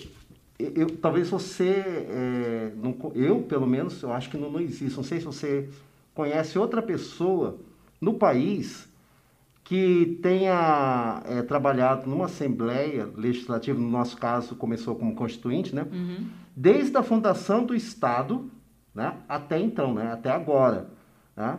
eu, 0.58 0.88
talvez 0.96 1.28
você, 1.28 1.84
é, 2.08 2.72
não, 2.76 2.96
eu 3.14 3.42
pelo 3.42 3.66
menos, 3.66 4.02
eu 4.02 4.12
acho 4.12 4.30
que 4.30 4.36
não, 4.36 4.50
não 4.50 4.60
existe. 4.60 4.96
Não 4.96 5.04
sei 5.04 5.18
se 5.20 5.26
você 5.26 5.68
conhece 6.14 6.58
outra 6.58 6.80
pessoa 6.82 7.58
no 8.00 8.14
país 8.14 8.88
que 9.62 10.18
tenha 10.22 11.22
é, 11.26 11.42
trabalhado 11.42 12.08
numa 12.08 12.26
Assembleia 12.26 13.08
Legislativa, 13.16 13.78
no 13.78 13.88
nosso 13.90 14.16
caso 14.16 14.54
começou 14.56 14.94
como 14.94 15.14
constituinte, 15.14 15.74
né? 15.74 15.86
Uhum. 15.90 16.26
Desde 16.54 16.96
a 16.96 17.02
fundação 17.02 17.64
do 17.64 17.74
Estado, 17.74 18.50
né? 18.94 19.16
Até 19.28 19.58
então, 19.58 19.94
né? 19.94 20.12
Até 20.12 20.30
agora, 20.30 20.88
né? 21.36 21.58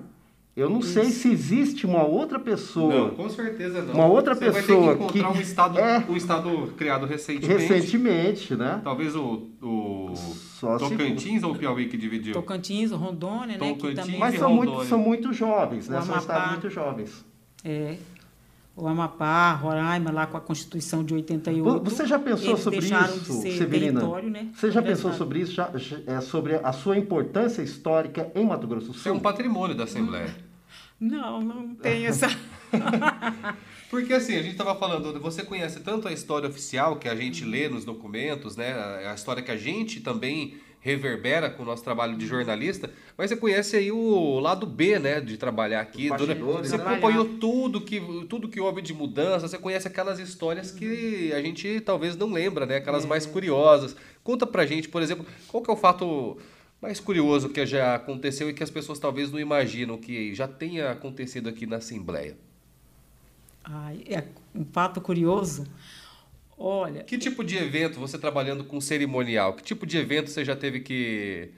Eu 0.55 0.69
não 0.69 0.81
sei 0.81 1.05
se 1.12 1.29
existe 1.29 1.85
uma 1.85 2.03
outra 2.05 2.39
pessoa. 2.39 2.93
Não, 2.93 3.09
com 3.09 3.29
certeza 3.29 3.81
não. 3.81 3.93
Uma 3.93 4.05
outra 4.05 4.33
Você 4.33 4.45
pessoa 4.51 4.85
vai 4.85 4.95
ter 4.95 5.12
que 5.12 5.19
encontrar 5.19 5.31
que 5.33 5.38
um 5.38 5.41
estado, 5.41 5.77
é- 5.79 6.05
um 6.09 6.15
estado 6.15 6.74
criado 6.77 7.05
recentemente. 7.05 7.62
Recentemente, 7.62 8.55
né? 8.55 8.79
Talvez 8.81 9.15
o, 9.17 9.50
o 9.62 10.13
Só 10.15 10.79
se- 10.79 10.89
Tocantins 10.89 11.43
ou 11.43 11.51
o 11.51 11.57
Piauí 11.57 11.89
que 11.89 11.97
dividiu? 11.97 12.33
Tocantins, 12.33 12.91
Rondônia, 12.91 13.57
né? 13.57 13.69
Tocantins 13.74 14.05
também 14.05 14.17
Mas 14.19 14.35
e 14.35 14.38
são 14.38 14.53
muito, 14.53 14.85
são 14.85 14.97
muito 14.97 15.33
jovens, 15.33 15.89
né? 15.89 16.00
O 16.00 16.03
São 16.03 16.17
estados 16.17 16.51
muito 16.51 16.69
jovens. 16.69 17.25
É. 17.63 17.97
O 18.77 18.88
Amapá, 18.88 19.53
Roraima, 19.53 20.12
lá 20.12 20.25
com 20.27 20.35
a 20.38 20.41
Constituição 20.41 21.01
de 21.03 21.13
88. 21.13 21.83
Você 21.89 22.05
já 22.05 22.19
pensou 22.19 22.50
eles 22.51 22.62
sobre 22.62 22.79
isso, 22.79 23.19
de 23.19 23.25
ser 23.41 23.51
Severina? 23.57 24.00
território, 24.01 24.29
né? 24.29 24.47
Você 24.53 24.69
já 24.71 24.81
pensou 24.81 25.12
sobre 25.13 25.39
isso? 25.39 25.53
Já, 25.53 25.69
já- 25.75 26.00
é, 26.05 26.19
sobre 26.21 26.55
a 26.62 26.71
sua 26.74 26.97
importância 26.97 27.62
histórica 27.62 28.29
em 28.35 28.45
Mato 28.45 28.67
Grosso 28.67 28.88
do 28.88 28.91
Isso 28.91 29.07
é 29.07 29.12
Sul? 29.12 29.17
um 29.17 29.21
patrimônio 29.21 29.75
da 29.77 29.85
Assembleia. 29.85 30.33
Não, 31.09 31.41
não 31.41 31.75
tem 31.75 32.05
essa. 32.05 32.27
Porque 33.89 34.13
assim, 34.13 34.35
a 34.35 34.41
gente 34.41 34.53
estava 34.53 34.75
falando, 34.75 35.17
você 35.19 35.43
conhece 35.43 35.79
tanto 35.79 36.07
a 36.07 36.12
história 36.12 36.50
oficial 36.50 36.97
que 36.97 37.07
a 37.07 37.15
gente 37.15 37.45
lê 37.45 37.69
nos 37.69 37.85
documentos, 37.85 38.55
né? 38.55 38.74
A 39.09 39.13
história 39.13 39.41
que 39.43 39.51
a 39.51 39.57
gente 39.57 40.01
também 40.01 40.57
reverbera 40.81 41.50
com 41.50 41.63
o 41.63 41.65
nosso 41.65 41.83
trabalho 41.83 42.15
de 42.15 42.27
jornalista, 42.27 42.91
mas 43.17 43.29
você 43.31 43.35
conhece 43.35 43.75
aí 43.75 43.91
o 43.91 44.39
lado 44.39 44.67
B, 44.67 45.00
né, 45.00 45.19
de 45.19 45.35
trabalhar 45.35 45.81
aqui. 45.81 46.09
Durante- 46.15 46.39
Você 46.69 46.77
né? 46.77 46.83
acompanhou 46.83 47.25
tudo 47.39 47.81
que, 47.81 48.00
tudo 48.29 48.47
que 48.47 48.59
houve 48.59 48.83
de 48.83 48.93
mudança, 48.93 49.47
você 49.47 49.57
conhece 49.57 49.88
aquelas 49.88 50.19
histórias 50.19 50.69
que 50.69 51.33
a 51.33 51.41
gente 51.41 51.79
talvez 51.81 52.15
não 52.15 52.31
lembra, 52.31 52.67
né? 52.67 52.75
Aquelas 52.77 53.03
mais 53.03 53.25
curiosas. 53.25 53.95
Conta 54.24 54.45
pra 54.45 54.63
gente, 54.67 54.88
por 54.88 55.01
exemplo, 55.01 55.25
qual 55.47 55.63
que 55.63 55.71
é 55.71 55.74
o 55.74 55.77
fato 55.77 56.38
mais 56.82 57.00
curioso 57.00 57.50
que 57.50 57.65
já 57.65 57.96
aconteceu 57.96 58.50
e 58.50 58.53
que 58.53 58.63
as 58.63 58.70
pessoas 58.70 59.00
talvez 59.00 59.32
não 59.32 59.39
imaginam 59.39 59.98
que 59.98 60.34
já 60.36 60.48
tenha 60.48 60.91
acontecido 60.91 61.50
aqui 61.50 61.65
na 61.65 61.77
Assembleia? 61.77 62.38
Ai, 63.63 64.03
é 64.08 64.24
um 64.53 64.65
fato 64.65 65.01
curioso. 65.01 65.65
Olha, 66.58 67.05
Que 67.05 67.17
tipo 67.17 67.44
de 67.44 67.58
evento 67.58 68.00
você 68.00 68.17
trabalhando 68.17 68.63
com 68.65 68.82
cerimonial? 68.82 69.53
Que 69.55 69.63
tipo 69.63 69.86
de 69.86 69.98
evento 69.98 70.29
você 70.32 70.44
já 70.46 70.55
teve 70.55 70.79
que 70.82 71.51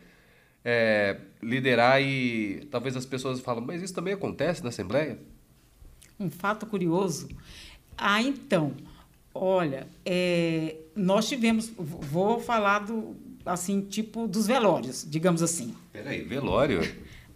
é, 0.65 1.19
liderar 1.41 2.01
e 2.01 2.67
talvez 2.71 2.95
as 2.97 3.05
pessoas 3.05 3.39
falam, 3.39 3.63
mas 3.65 3.81
isso 3.81 3.93
também 3.93 4.13
acontece 4.13 4.63
na 4.63 4.69
Assembleia? 4.69 5.19
um 6.19 6.29
fato 6.29 6.65
curioso. 6.65 7.27
Ah, 7.97 8.21
então, 8.21 8.75
olha, 9.33 9.87
é, 10.05 10.77
nós 10.95 11.27
tivemos, 11.27 11.71
vou 11.77 12.39
falar 12.39 12.79
do, 12.79 13.15
assim, 13.47 13.81
tipo 13.81 14.27
dos 14.27 14.45
velórios, 14.47 15.05
digamos 15.09 15.41
assim. 15.41 15.73
Peraí, 15.91 16.21
velório? 16.23 16.81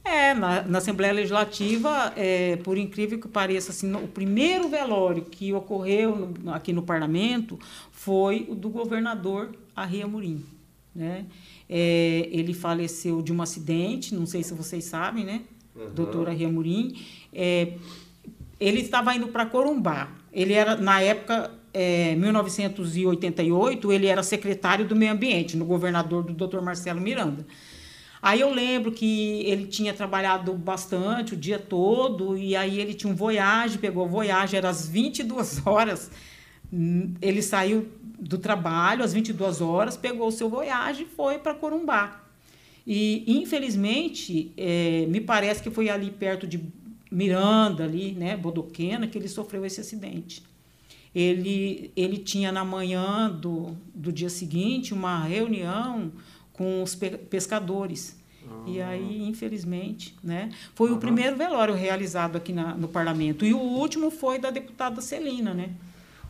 É, 0.04 0.34
na, 0.34 0.64
na 0.64 0.78
Assembleia 0.80 1.14
Legislativa, 1.14 2.12
é, 2.16 2.56
por 2.58 2.78
incrível 2.78 3.20
que 3.20 3.28
pareça, 3.28 3.72
assim, 3.72 3.88
no- 3.88 4.04
o 4.04 4.08
primeiro 4.08 4.68
velório 4.68 5.24
que 5.26 5.54
ocorreu 5.54 6.34
no- 6.44 6.54
aqui 6.54 6.74
no 6.74 6.82
Parlamento 6.82 7.60
foi 7.92 8.46
o 8.50 8.56
do 8.56 8.70
governador 8.70 9.56
Arria 9.76 10.08
Murim. 10.08 10.44
Né? 10.94 11.26
É, 11.70 12.28
ele 12.32 12.54
faleceu 12.54 13.22
de 13.22 13.32
um 13.32 13.42
acidente, 13.42 14.14
não 14.16 14.26
sei 14.26 14.44
se 14.44 14.54
vocês 14.54 14.84
sabem, 14.86 15.24
né? 15.24 15.42
Doutor 15.96 16.28
Arria 16.28 16.50
Murim. 16.50 16.96
É, 17.32 17.74
ele 18.60 18.82
estava 18.82 19.16
indo 19.16 19.28
para 19.30 19.46
Corumbá. 19.46 20.10
Ele 20.34 20.54
era, 20.54 20.76
na 20.76 21.00
época, 21.02 21.52
é, 21.74 22.16
1988, 22.16 23.92
ele 23.92 24.08
era 24.08 24.24
secretário 24.24 24.86
do 24.86 24.96
Meio 24.96 25.14
Ambiente, 25.14 25.56
no 25.56 25.66
governador 25.66 26.24
do 26.24 26.48
Dr. 26.48 26.62
Marcelo 26.62 27.00
Miranda. 27.00 27.46
Aí 28.22 28.40
eu 28.42 28.54
lembro 28.54 28.92
que 28.92 29.42
ele 29.46 29.66
tinha 29.66 29.94
trabalhado 29.94 30.54
bastante 30.54 31.34
o 31.34 31.38
dia 31.38 31.58
todo, 31.58 32.38
e 32.38 32.56
aí 32.56 32.80
ele 32.80 32.94
tinha 32.94 33.12
um 33.12 33.16
voyage, 33.16 33.80
pegou 33.80 34.06
o 34.06 34.10
voyage, 34.10 34.56
era 34.56 34.70
às 34.70 34.88
22 34.88 35.66
horas. 35.66 36.12
Ele 37.22 37.42
saiu 37.42 37.90
do 38.20 38.38
trabalho 38.38 39.04
às 39.04 39.14
22 39.14 39.62
horas, 39.62 39.98
pegou 39.98 40.28
o 40.28 40.32
seu 40.32 40.48
voyage 40.48 41.04
e 41.04 41.06
foi 41.06 41.40
para 41.40 41.56
Corumbá. 41.56 42.22
E, 42.86 43.24
infelizmente, 43.28 44.52
eh, 44.58 45.06
me 45.08 45.20
parece 45.22 45.62
que 45.62 45.70
foi 45.70 45.90
ali 45.90 46.12
perto 46.12 46.48
de 46.48 46.60
Miranda, 47.12 47.84
ali, 47.84 48.14
né, 48.14 48.38
Bodoquena, 48.38 49.08
que 49.08 49.18
ele 49.18 49.28
sofreu 49.28 49.66
esse 49.66 49.82
acidente. 49.82 50.44
Ele, 51.14 51.92
ele 51.96 52.18
tinha 52.18 52.52
na 52.52 52.64
manhã 52.64 53.30
do, 53.30 53.76
do 53.94 54.12
dia 54.12 54.30
seguinte 54.30 54.94
uma 54.94 55.24
reunião 55.24 56.12
com 56.54 56.82
os 56.82 56.96
pe- 56.96 57.18
pescadores. 57.18 58.20
E 58.66 58.82
aí, 58.82 59.28
infelizmente, 59.28 60.16
né, 60.24 60.52
foi 60.76 60.92
o 60.92 60.98
primeiro 60.98 61.36
velório 61.36 61.74
realizado 61.74 62.36
aqui 62.36 62.52
na, 62.54 62.76
no 62.76 62.88
parlamento. 62.88 63.46
E 63.46 63.54
o 63.54 63.58
último 63.60 64.12
foi 64.12 64.38
da 64.40 64.50
deputada 64.52 65.02
Celina, 65.02 65.54
né, 65.54 65.70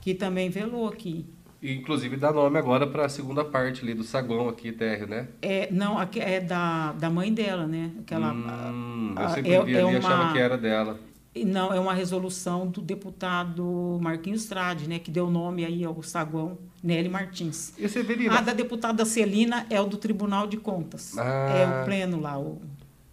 que 0.02 0.14
também 0.14 0.50
velou 0.50 0.88
aqui. 0.88 1.26
E, 1.62 1.74
inclusive 1.74 2.18
dá 2.18 2.32
nome 2.32 2.58
agora 2.58 2.88
para 2.88 3.06
a 3.06 3.10
segunda 3.10 3.44
parte 3.46 3.82
ali 3.84 3.94
do 3.94 4.04
saguão 4.04 4.48
aqui, 4.50 4.72
térreo, 4.72 5.08
né? 5.08 5.28
É, 5.42 5.70
não, 5.72 5.98
é 6.02 6.40
da, 6.40 6.92
da 6.94 7.10
mãe 7.10 7.34
dela, 7.34 7.68
né? 7.68 7.92
Aquela, 8.00 8.32
Hum, 8.34 9.14
eu 9.18 9.24
ah, 9.24 9.30
sempre 9.30 9.52
é- 9.52 9.64
vi 9.64 9.76
é 9.76 9.82
ali 9.84 9.94
e 9.94 10.00
uma- 10.00 10.10
achava 10.10 10.34
que 10.34 10.40
era 10.40 10.58
dela. 10.58 11.00
E 11.34 11.46
Não, 11.46 11.74
é 11.74 11.80
uma 11.80 11.94
resolução 11.94 12.68
do 12.68 12.82
deputado 12.82 13.98
Marquinhos 14.02 14.46
Trade, 14.46 14.88
né, 14.90 15.00
que 15.00 15.10
deu 15.10 15.30
nome 15.30 15.64
aí 15.64 15.86
ao 15.86 16.04
saguão 16.04 16.58
Nelly 16.84 17.08
Martins. 17.08 17.74
E 17.78 17.88
Severina? 17.88 18.38
A 18.38 18.42
da 18.42 18.54
deputada 18.54 19.06
Celina 19.06 19.66
é 19.70 19.80
o 19.80 19.86
do 19.86 19.96
Tribunal 19.96 20.46
de 20.46 20.58
Contas. 20.58 21.18
Ah. 21.18 21.24
É 21.56 21.82
o 21.82 21.86
pleno 21.86 22.20
lá, 22.20 22.38
o 22.38 22.62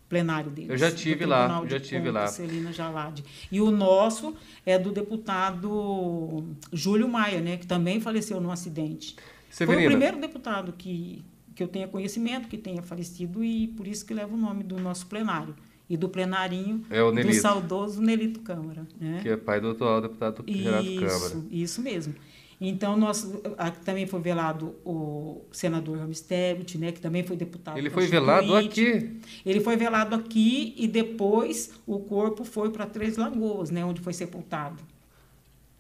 plenário 0.09 0.51
deles. 0.51 0.71
Eu 0.71 0.77
já 0.79 0.91
tive 0.91 1.25
lá, 1.25 1.65
já 1.69 1.79
tive 1.79 2.07
Contas, 2.07 2.15
lá. 2.15 2.27
Celina 2.27 2.73
Jalade. 2.73 3.25
E 3.53 3.61
o 3.61 3.71
nosso 3.71 4.35
é 4.67 4.77
do 4.77 4.91
deputado 4.91 6.45
Júlio 6.73 7.09
Maia, 7.09 7.41
né, 7.41 7.57
que 7.57 7.69
também 7.69 8.01
faleceu 8.01 8.41
num 8.41 8.51
acidente. 8.51 9.15
Foi 9.15 9.67
Severina. 9.67 9.87
o 9.87 9.91
primeiro 9.91 10.21
deputado 10.21 10.73
que, 10.77 11.25
que 11.55 11.63
eu 11.63 11.69
tenha 11.69 11.87
conhecimento 11.87 12.49
que 12.49 12.59
tenha 12.59 12.83
falecido 12.83 13.45
e 13.45 13.69
por 13.69 13.87
isso 13.87 14.05
que 14.05 14.13
leva 14.13 14.35
o 14.35 14.37
nome 14.37 14.65
do 14.65 14.77
nosso 14.77 15.07
plenário. 15.07 15.55
E 15.89 15.97
do 15.97 16.09
plenarinho 16.09 16.85
É 16.91 17.03
o 17.03 17.11
do 17.11 17.33
saudoso 17.33 18.03
Nelito 18.03 18.41
Câmara. 18.41 18.87
Né? 19.01 19.21
Que 19.23 19.31
é 19.31 19.37
pai 19.37 19.61
do 19.61 19.71
atual 19.71 20.01
deputado 20.01 20.45
Renato 20.47 20.95
Câmara. 20.95 21.27
Isso, 21.27 21.47
isso 21.51 21.83
mesmo. 21.83 22.15
Então, 22.61 22.97
nós, 22.97 23.25
aqui 23.57 23.81
também 23.85 24.05
foi 24.07 24.21
velado 24.21 24.75
o 24.85 25.43
senador 25.53 25.99
Ramos 25.99 26.21
Tebet, 26.21 26.77
né, 26.77 26.91
que 26.91 27.01
também 27.01 27.23
foi 27.23 27.37
deputado 27.37 27.79
Ele 27.79 27.89
foi 27.89 28.07
velado 28.09 28.57
aqui. 28.57 29.21
Ele 29.47 29.61
foi 29.61 29.77
velado 29.77 30.17
aqui 30.17 30.75
e 30.77 30.89
depois 30.89 31.71
o 31.87 32.01
corpo 32.01 32.45
foi 32.45 32.71
para 32.71 32.85
Três 32.85 33.17
Lagoas, 33.17 33.71
né, 33.71 33.85
onde 33.85 34.01
foi 34.01 34.13
sepultado. 34.13 34.83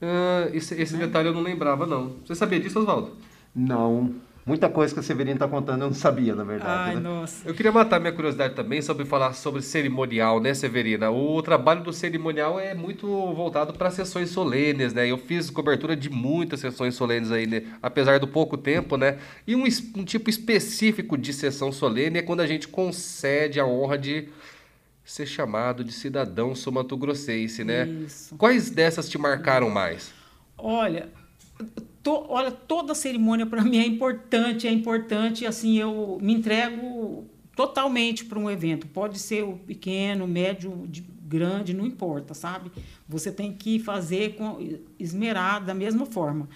Ah, 0.00 0.48
esse 0.52 0.80
esse 0.80 0.96
detalhe 0.96 1.28
eu 1.28 1.34
não 1.34 1.42
lembrava, 1.42 1.84
não. 1.84 2.14
Você 2.24 2.36
sabia 2.36 2.60
disso, 2.60 2.78
Oswaldo? 2.78 3.16
Não. 3.54 4.14
Muita 4.48 4.70
coisa 4.70 4.94
que 4.94 5.00
a 5.00 5.02
Severina 5.02 5.36
está 5.36 5.46
contando 5.46 5.82
eu 5.82 5.88
não 5.88 5.94
sabia, 5.94 6.34
na 6.34 6.42
verdade. 6.42 6.90
Ai, 6.90 6.94
né? 6.94 7.02
nossa. 7.02 7.46
Eu 7.46 7.52
queria 7.52 7.70
matar 7.70 8.00
minha 8.00 8.14
curiosidade 8.14 8.54
também 8.54 8.80
sobre 8.80 9.04
falar 9.04 9.34
sobre 9.34 9.60
cerimonial, 9.60 10.40
né, 10.40 10.54
Severina? 10.54 11.10
O 11.10 11.42
trabalho 11.42 11.82
do 11.82 11.92
cerimonial 11.92 12.58
é 12.58 12.74
muito 12.74 13.06
voltado 13.34 13.74
para 13.74 13.90
sessões 13.90 14.30
solenes, 14.30 14.94
né? 14.94 15.06
Eu 15.06 15.18
fiz 15.18 15.50
cobertura 15.50 15.94
de 15.94 16.08
muitas 16.08 16.60
sessões 16.60 16.94
solenes 16.94 17.30
aí, 17.30 17.46
né? 17.46 17.62
apesar 17.82 18.18
do 18.18 18.26
pouco 18.26 18.56
tempo, 18.56 18.96
né? 18.96 19.18
E 19.46 19.54
um, 19.54 19.64
um 19.64 20.04
tipo 20.04 20.30
específico 20.30 21.18
de 21.18 21.34
sessão 21.34 21.70
solene 21.70 22.20
é 22.20 22.22
quando 22.22 22.40
a 22.40 22.46
gente 22.46 22.68
concede 22.68 23.60
a 23.60 23.66
honra 23.66 23.98
de 23.98 24.30
ser 25.04 25.26
chamado 25.26 25.84
de 25.84 25.92
cidadão 25.92 26.54
sumatogrossense, 26.54 27.64
né? 27.64 27.86
Isso. 27.86 28.34
Quais 28.36 28.70
dessas 28.70 29.10
te 29.10 29.18
marcaram 29.18 29.68
mais? 29.68 30.10
Olha, 30.56 31.10
to- 32.08 32.26
olha, 32.28 32.50
toda 32.50 32.94
cerimônia 32.94 33.44
para 33.46 33.62
mim 33.62 33.78
é 33.78 33.86
importante, 33.86 34.66
é 34.66 34.72
importante, 34.72 35.44
assim, 35.46 35.78
eu 35.78 36.18
me 36.22 36.32
entrego 36.34 37.26
totalmente 37.54 38.24
para 38.24 38.38
um 38.38 38.50
evento. 38.50 38.86
Pode 38.86 39.18
ser 39.18 39.42
o 39.44 39.52
pequeno, 39.54 40.26
médio, 40.26 40.86
de- 40.88 41.04
grande, 41.28 41.74
não 41.74 41.84
importa, 41.84 42.32
sabe? 42.32 42.70
Você 43.06 43.30
tem 43.30 43.52
que 43.52 43.78
fazer 43.78 44.34
com 44.36 44.58
esmerar 44.98 45.62
da 45.62 45.74
mesma 45.74 46.06
forma. 46.06 46.48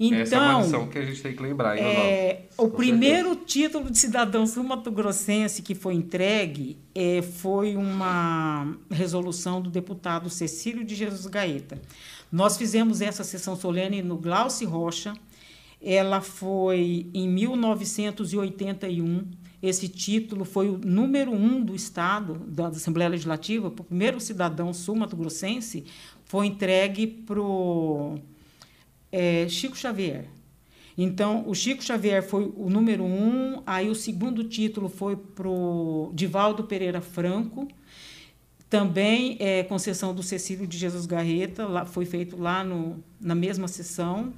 Então, 0.00 0.18
Essa 0.18 0.34
é 0.34 0.38
uma 0.40 0.60
lição 0.62 0.88
que 0.88 0.98
a 0.98 1.04
gente 1.06 1.22
tem 1.22 1.32
que 1.34 1.40
lembrar, 1.42 1.78
hein, 1.78 1.84
é, 1.84 2.42
o 2.58 2.68
primeiro 2.68 3.36
título 3.36 3.88
de 3.88 3.96
cidadão 3.96 4.44
sul-mato-grossense 4.44 5.62
que 5.62 5.74
foi 5.76 5.94
entregue 5.94 6.76
é, 6.94 7.22
foi 7.22 7.76
uma 7.76 8.76
resolução 8.90 9.62
do 9.62 9.70
deputado 9.70 10.28
Cecílio 10.28 10.84
de 10.84 10.94
Jesus 10.96 11.24
Gaeta. 11.26 11.80
Nós 12.30 12.56
fizemos 12.56 13.00
essa 13.00 13.22
sessão 13.22 13.56
solene 13.56 14.02
no 14.02 14.16
Glauci 14.16 14.64
Rocha. 14.64 15.14
ela 15.80 16.20
foi 16.20 17.08
em 17.14 17.28
1981. 17.28 19.24
Esse 19.62 19.88
título 19.88 20.44
foi 20.44 20.68
o 20.68 20.78
número 20.78 21.32
um 21.32 21.62
do 21.64 21.74
Estado, 21.74 22.34
da 22.46 22.68
Assembleia 22.68 23.08
Legislativa, 23.10 23.70
para 23.70 23.82
o 23.82 23.86
primeiro 23.86 24.20
cidadão 24.20 24.72
sul-mato-grossense, 24.72 25.84
foi 26.24 26.46
entregue 26.46 27.06
para 27.06 27.40
o 27.40 28.18
é, 29.10 29.48
Chico 29.48 29.76
Xavier. 29.76 30.26
Então, 30.98 31.44
o 31.46 31.54
Chico 31.54 31.82
Xavier 31.82 32.22
foi 32.22 32.52
o 32.56 32.70
número 32.70 33.04
um, 33.04 33.62
aí 33.66 33.88
o 33.88 33.94
segundo 33.94 34.44
título 34.44 34.88
foi 34.88 35.14
para 35.14 35.48
o 35.48 36.10
Divaldo 36.14 36.64
Pereira 36.64 37.00
Franco, 37.00 37.68
também 38.78 39.36
é, 39.40 39.62
concessão 39.64 40.14
do 40.14 40.22
Cecílio 40.22 40.66
de 40.66 40.76
Jesus 40.76 41.06
Garreta, 41.06 41.66
lá, 41.66 41.84
foi 41.84 42.04
feito 42.04 42.40
lá 42.40 42.62
no, 42.62 43.02
na 43.20 43.34
mesma 43.34 43.68
sessão. 43.68 44.32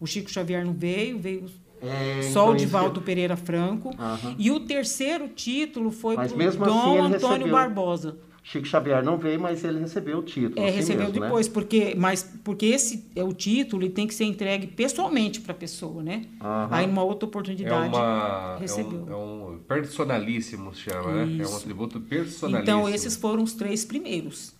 O 0.00 0.06
Chico 0.06 0.30
Xavier 0.30 0.64
não 0.64 0.72
veio, 0.72 1.18
veio 1.18 1.46
É, 1.80 2.22
só 2.22 2.42
então 2.42 2.48
o 2.50 2.56
Divaldo 2.56 3.00
Pereira 3.00 3.36
Franco. 3.36 3.90
Aham. 3.98 4.34
E 4.38 4.50
o 4.50 4.60
terceiro 4.60 5.28
título 5.28 5.90
foi 5.90 6.14
para 6.14 6.26
Dom 6.26 7.04
assim 7.04 7.14
Antônio 7.14 7.46
recebeu. 7.46 7.52
Barbosa. 7.52 8.16
Chico 8.46 8.66
Xavier 8.66 9.02
não 9.02 9.16
veio, 9.16 9.40
mas 9.40 9.64
ele 9.64 9.80
recebeu 9.80 10.18
o 10.18 10.22
título. 10.22 10.60
É, 10.60 10.68
assim 10.68 10.76
recebeu 10.76 11.06
mesmo, 11.06 11.18
né? 11.18 11.26
depois, 11.28 11.48
porque, 11.48 11.94
mas, 11.96 12.30
porque 12.44 12.66
esse 12.66 13.06
é 13.16 13.24
o 13.24 13.32
título 13.32 13.82
e 13.84 13.88
tem 13.88 14.06
que 14.06 14.14
ser 14.14 14.24
entregue 14.24 14.66
pessoalmente 14.66 15.40
para 15.40 15.52
a 15.52 15.56
pessoa, 15.56 16.02
né? 16.02 16.26
Aham. 16.42 16.68
Aí, 16.70 16.86
numa 16.86 17.02
outra 17.02 17.24
É, 17.24 17.28
oportunidade. 17.28 17.88
uma, 17.88 18.56
é, 18.58 18.60
recebeu. 18.60 19.06
um, 19.06 19.10
é 19.10 19.16
um 19.16 19.58
personalíssimo, 19.66 20.74
se 20.74 20.82
chama, 20.82 21.10
né? 21.12 21.22
É 21.22 21.24
um 21.24 21.42
Isso. 21.42 21.56
atributo 21.56 21.98
personalíssimo. 22.00 22.62
Então, 22.62 22.86
esses 22.86 23.16
foram 23.16 23.42
os 23.42 23.54
três 23.54 23.82
primeiros. 23.82 24.52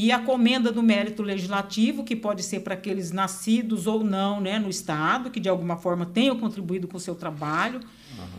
E 0.00 0.12
a 0.12 0.18
comenda 0.20 0.70
do 0.70 0.80
mérito 0.80 1.24
legislativo, 1.24 2.04
que 2.04 2.14
pode 2.14 2.44
ser 2.44 2.60
para 2.60 2.74
aqueles 2.74 3.10
nascidos 3.10 3.88
ou 3.88 4.04
não 4.04 4.40
né, 4.40 4.56
no 4.56 4.70
Estado, 4.70 5.28
que 5.28 5.40
de 5.40 5.48
alguma 5.48 5.76
forma 5.76 6.06
tenham 6.06 6.38
contribuído 6.38 6.86
com 6.86 6.96
o 6.96 7.00
seu 7.00 7.16
trabalho. 7.16 7.80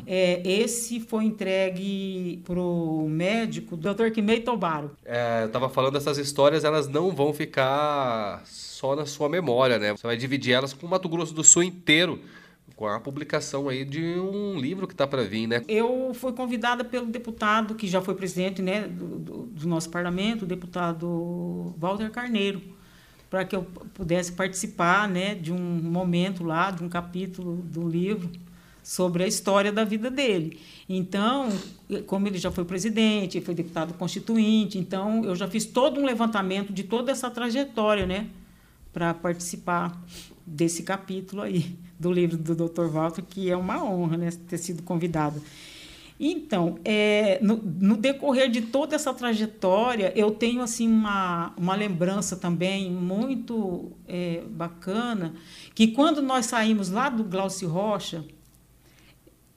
É, 0.07 0.41
esse 0.49 1.01
foi 1.01 1.25
entregue 1.25 2.41
para 2.45 2.57
o 2.57 3.09
médico, 3.09 3.75
Dr. 3.75 4.09
Kimei 4.13 4.39
Tobaro. 4.39 4.91
É, 5.03 5.43
eu 5.43 5.49
tava 5.49 5.67
falando 5.67 5.95
dessas 5.95 6.17
histórias, 6.17 6.63
elas 6.63 6.87
não 6.87 7.11
vão 7.11 7.33
ficar 7.33 8.41
só 8.45 8.95
na 8.95 9.05
sua 9.05 9.27
memória, 9.27 9.77
né? 9.77 9.91
Você 9.91 10.07
vai 10.07 10.15
dividir 10.15 10.53
elas 10.53 10.71
com 10.71 10.87
o 10.87 10.89
Mato 10.89 11.09
Grosso 11.09 11.33
do 11.33 11.43
Sul 11.43 11.63
inteiro, 11.63 12.21
com 12.79 12.87
a 12.87 12.97
publicação 12.97 13.67
aí 13.67 13.83
de 13.83 14.01
um 14.17 14.57
livro 14.57 14.87
que 14.87 14.95
tá 14.95 15.05
para 15.05 15.21
vir, 15.25 15.45
né? 15.47 15.61
Eu 15.67 16.13
fui 16.13 16.31
convidada 16.31 16.81
pelo 16.81 17.07
deputado, 17.07 17.75
que 17.75 17.85
já 17.85 17.99
foi 18.01 18.15
presidente 18.15 18.61
né, 18.61 18.87
do- 18.87 19.47
do 19.47 19.67
nosso 19.67 19.89
parlamento, 19.89 20.43
o 20.43 20.45
deputado 20.45 21.75
Walter 21.77 22.09
Carneiro, 22.09 22.61
para 23.29 23.43
que 23.43 23.53
eu 23.53 23.63
pudesse 23.93 24.31
participar 24.31 25.09
né, 25.09 25.35
de 25.35 25.51
um 25.51 25.57
momento 25.59 26.41
lá, 26.45 26.71
de 26.71 26.81
um 26.81 26.87
capítulo 26.87 27.57
do 27.57 27.85
livro 27.85 28.29
sobre 28.81 29.25
a 29.25 29.27
história 29.27 29.73
da 29.73 29.83
vida 29.83 30.09
dele. 30.09 30.57
Então, 30.87 31.49
como 32.07 32.27
ele 32.29 32.37
já 32.37 32.49
foi 32.49 32.63
presidente, 32.63 33.41
foi 33.41 33.53
deputado 33.53 33.93
constituinte, 33.95 34.77
então 34.79 35.25
eu 35.25 35.35
já 35.35 35.49
fiz 35.49 35.65
todo 35.65 35.99
um 35.99 36.05
levantamento 36.05 36.71
de 36.71 36.83
toda 36.83 37.11
essa 37.11 37.29
trajetória, 37.29 38.05
né, 38.05 38.27
para 38.91 39.13
participar 39.13 40.01
desse 40.45 40.83
capítulo 40.83 41.41
aí 41.41 41.77
do 41.99 42.11
livro 42.11 42.37
do 42.37 42.55
Dr. 42.55 42.85
Walter, 42.85 43.23
que 43.23 43.49
é 43.49 43.57
uma 43.57 43.83
honra, 43.83 44.17
né, 44.17 44.29
ter 44.47 44.57
sido 44.57 44.83
convidado. 44.83 45.41
Então, 46.19 46.77
é, 46.83 47.39
no, 47.41 47.55
no 47.57 47.95
decorrer 47.95 48.49
de 48.49 48.61
toda 48.63 48.93
essa 48.93 49.13
trajetória, 49.13 50.11
eu 50.17 50.31
tenho 50.31 50.61
assim 50.61 50.85
uma, 50.85 51.53
uma 51.55 51.75
lembrança 51.75 52.35
também 52.35 52.91
muito 52.91 53.91
é, 54.05 54.43
bacana, 54.49 55.33
que 55.73 55.87
quando 55.87 56.21
nós 56.21 56.47
saímos 56.47 56.89
lá 56.89 57.07
do 57.07 57.23
Glaucio 57.23 57.69
Rocha, 57.69 58.25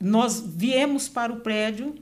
nós 0.01 0.41
viemos 0.41 1.09
para 1.09 1.33
o 1.33 1.41
prédio 1.41 1.97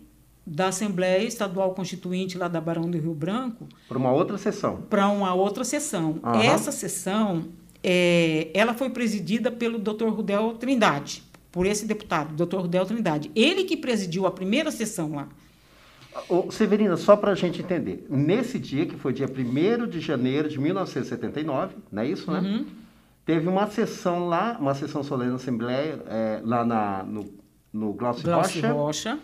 da 0.46 0.68
Assembleia 0.68 1.24
Estadual 1.24 1.74
Constituinte 1.74 2.36
lá 2.36 2.48
da 2.48 2.60
Barão 2.60 2.90
do 2.90 2.98
Rio 2.98 3.14
Branco 3.14 3.68
Para 3.88 3.98
uma 3.98 4.10
outra 4.12 4.38
sessão. 4.38 4.82
para 4.88 5.08
uma 5.08 5.34
outra 5.34 5.64
sessão. 5.64 6.18
Aham. 6.22 6.42
Essa 6.42 6.72
sessão, 6.72 7.44
é, 7.82 8.48
ela 8.54 8.74
foi 8.74 8.90
presidida 8.90 9.50
pelo 9.50 9.78
Dr. 9.78 10.08
Rudel 10.08 10.54
Trindade, 10.54 11.22
por 11.52 11.66
esse 11.66 11.86
deputado, 11.86 12.34
Dr. 12.34 12.56
Rudel 12.56 12.86
Trindade. 12.86 13.30
Ele 13.34 13.64
que 13.64 13.76
presidiu 13.76 14.26
a 14.26 14.30
primeira 14.30 14.70
sessão 14.70 15.14
lá. 15.14 15.28
Ô, 16.28 16.50
Severina, 16.50 16.96
só 16.96 17.16
para 17.16 17.30
a 17.32 17.34
gente 17.34 17.60
entender. 17.60 18.06
Nesse 18.10 18.58
dia, 18.58 18.84
que 18.86 18.96
foi 18.96 19.12
dia 19.12 19.26
1 19.28 19.86
de 19.88 20.00
janeiro 20.00 20.48
de 20.48 20.58
1979, 20.58 21.76
não 21.90 22.02
é 22.02 22.08
isso, 22.08 22.30
né? 22.30 22.40
Uhum. 22.40 22.66
Teve 23.24 23.48
uma 23.48 23.68
sessão 23.68 24.26
lá, 24.26 24.56
uma 24.60 24.74
sessão 24.74 25.04
solene 25.04 25.30
na 25.30 25.36
Assembleia, 25.36 26.02
é, 26.08 26.40
lá 26.42 26.64
na, 26.64 27.04
no, 27.04 27.32
no 27.72 27.92
Glaucio 27.92 28.24
Glaucio 28.24 28.74
Rocha, 28.74 29.18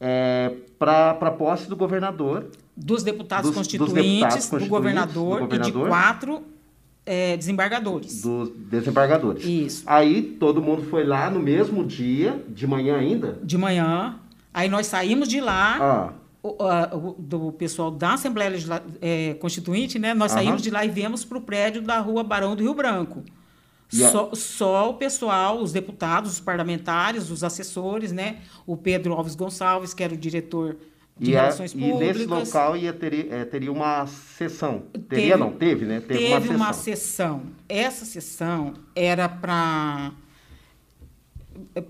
Rocha, 0.00 0.56
para 0.78 1.10
a 1.10 1.30
posse 1.30 1.68
do 1.68 1.76
governador. 1.76 2.46
dos 2.76 3.02
deputados 3.02 3.50
Dos- 3.50 3.56
dos 3.56 3.66
constituintes, 3.66 3.94
deputados 3.94 4.20
do, 4.46 4.50
constituintes, 4.50 4.68
governador 4.68 5.38
do 5.48 5.54
e 5.54 5.58
de 5.58 5.70
governador. 5.72 5.88
quatro 5.88 6.42
é, 7.06 7.36
desembargadores. 7.36 8.20
dos 8.20 8.50
desembargadores. 8.68 9.44
Isso. 9.44 9.82
Aí 9.86 10.20
todo 10.22 10.60
mundo 10.60 10.82
foi 10.90 11.02
lá 11.04 11.30
no 11.30 11.40
mesmo 11.40 11.84
dia, 11.84 12.44
de 12.48 12.66
manhã 12.66 12.96
ainda. 12.98 13.38
De 13.42 13.56
manhã. 13.56 14.16
Aí 14.52 14.68
nós 14.68 14.86
saímos 14.88 15.28
de 15.28 15.40
lá. 15.40 15.78
Ah, 15.80 16.12
o- 16.42 16.62
a- 16.62 16.90
o- 16.94 17.16
do 17.18 17.52
pessoal 17.52 17.90
da 17.90 18.12
Assembleia 18.14 18.50
Legisla- 18.50 18.82
eh, 19.00 19.34
Constituinte, 19.40 19.98
né? 19.98 20.12
Nós 20.14 20.32
Aham. 20.32 20.42
saímos 20.42 20.62
de 20.62 20.70
lá 20.70 20.84
e 20.84 20.88
viemos 20.90 21.24
para 21.24 21.38
o 21.38 21.40
prédio 21.40 21.80
da 21.80 21.98
Rua 22.00 22.22
Barão 22.22 22.54
do 22.54 22.62
Rio 22.62 22.74
Branco. 22.74 23.22
E 23.92 24.04
a- 24.04 24.10
Só, 24.10 24.30
só 24.34 24.90
o 24.90 24.94
pessoal, 24.94 25.60
os 25.62 25.72
deputados, 25.72 26.32
os 26.32 26.40
parlamentares, 26.40 27.30
os 27.30 27.44
assessores, 27.44 28.10
né? 28.12 28.38
O 28.66 28.76
Pedro 28.76 29.12
Alves 29.14 29.34
Gonçalves, 29.34 29.94
que 29.94 30.02
era 30.02 30.12
o 30.12 30.16
diretor 30.16 30.76
de 31.18 31.30
e, 31.30 31.36
a- 31.36 31.42
Relações 31.42 31.72
e 31.72 31.78
Públicas. 31.78 32.16
nesse 32.18 32.26
local 32.52 32.76
ia 32.76 32.92
ter, 32.92 33.32
eh, 33.32 33.44
teria 33.44 33.72
uma 33.72 34.06
sessão. 34.06 34.82
Teve- 34.92 35.06
Teria 35.08 35.36
não, 35.36 35.52
teve, 35.52 35.84
né? 35.86 36.00
Teve, 36.00 36.18
Teve, 36.26 36.48
uma, 36.50 36.56
uma 36.66 36.72
sessão. 36.72 37.38
sessão. 37.38 37.42
Essa 37.68 38.04
sessão 38.04 38.74
era 38.94 39.28
para 39.28 40.12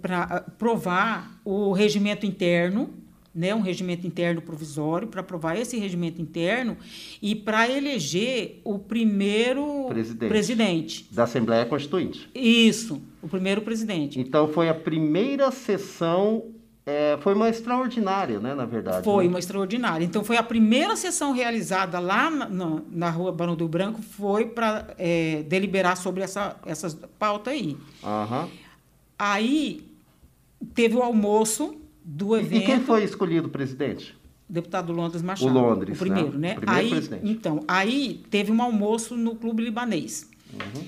para 0.01 0.45
provar 0.59 1.41
o 1.45 1.73
regimento 1.73 2.25
interno, 2.25 2.91
né, 3.37 3.55
um 3.55 3.61
regimento 3.61 4.07
interno 4.07 4.41
provisório, 4.41 5.07
para 5.07 5.21
aprovar 5.21 5.59
esse 5.59 5.79
regimento 5.79 6.23
interno 6.23 6.77
e 7.21 7.35
para 7.35 7.69
eleger 7.69 8.63
o 8.65 8.79
primeiro 8.79 9.85
Presidente. 9.89 10.29
presidente. 10.29 11.07
Da 11.13 11.25
Assembleia 11.25 11.67
Constituinte. 11.67 12.31
Isso, 12.35 13.03
o 13.23 13.29
primeiro 13.29 13.61
presidente. 13.61 14.19
Então 14.19 14.49
foi 14.49 14.71
a 14.71 14.75
primeira 14.75 15.51
sessão, 15.51 16.45
eh, 16.87 17.19
foi 17.21 17.35
uma 17.35 17.51
extraordinária, 17.51 18.41
né, 18.41 18.55
na 18.55 18.65
verdade. 18.65 19.05
Foi 19.05 19.25
né? 19.25 19.31
uma 19.31 19.39
extraordinária. 19.39 20.05
Então, 20.05 20.25
foi 20.25 20.39
a 20.39 20.43
primeira 20.43 20.97
sessão 20.97 21.33
realizada 21.33 21.99
lá 21.99 22.31
na, 22.31 22.81
na, 22.91 23.11
rua 23.11 23.33
Barão 23.33 23.55
do 23.55 23.69
Branco, 23.69 24.01
foi 24.01 24.47
para 24.47 24.97
deliberar 25.47 25.97
sobre 25.99 26.23
essa, 26.23 26.57
essa 26.65 26.89
pauta 27.19 27.51
aí. 27.51 27.77
Aham. 28.03 28.49
Aí 29.19 29.87
teve 30.75 30.97
o 30.97 31.03
almoço 31.03 31.86
do 32.07 32.37
E- 32.37 32.41
evento. 32.41 32.63
E 32.63 32.65
quem 32.67 32.81
foi 32.81 33.03
escolhido 33.03 33.49
presidente? 33.49 34.17
Deputado 34.49 34.93
Londres 34.93 35.23
Machado. 35.23 35.51
O 35.51 35.53
Londres, 35.53 35.97
O 35.97 35.99
primeiro, 35.99 36.39
né? 36.39 36.51
né? 36.51 36.53
O 36.57 36.61
primeiro 36.61 36.81
aí, 36.85 36.91
presidente. 36.91 37.29
Então, 37.29 37.65
aí 37.67 38.23
teve 38.31 38.53
um 38.53 38.63
almoço 38.63 39.17
no 39.17 39.35
Clube 39.35 39.65
Libanês. 39.65 40.31
Uhum. 40.55 40.85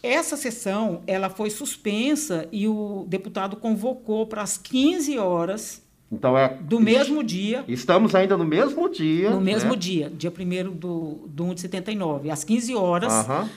Essa 0.00 0.36
sessão, 0.36 1.02
ela 1.06 1.28
foi 1.28 1.50
suspensa 1.50 2.46
e 2.52 2.68
o 2.68 3.04
deputado 3.08 3.56
convocou 3.56 4.26
para 4.26 4.42
as 4.42 4.56
15 4.58 5.18
horas 5.18 5.82
Então 6.12 6.36
é. 6.38 6.56
do 6.60 6.78
mesmo 6.78 7.24
dia, 7.24 7.64
Estamos 7.66 8.14
ainda 8.14 8.36
no 8.36 8.44
mesmo 8.44 8.88
dia. 8.88 9.30
no 9.30 9.40
mesmo 9.40 9.70
né? 9.70 9.76
dia, 9.76 10.12
dia 10.16 10.30
1 10.30 10.70
do, 10.72 11.26
do 11.26 11.44
1 11.46 11.54
de 11.54 11.60
79, 11.62 12.30
às 12.30 12.44
15 12.44 12.74
horas, 12.76 13.12
Aham. 13.12 13.48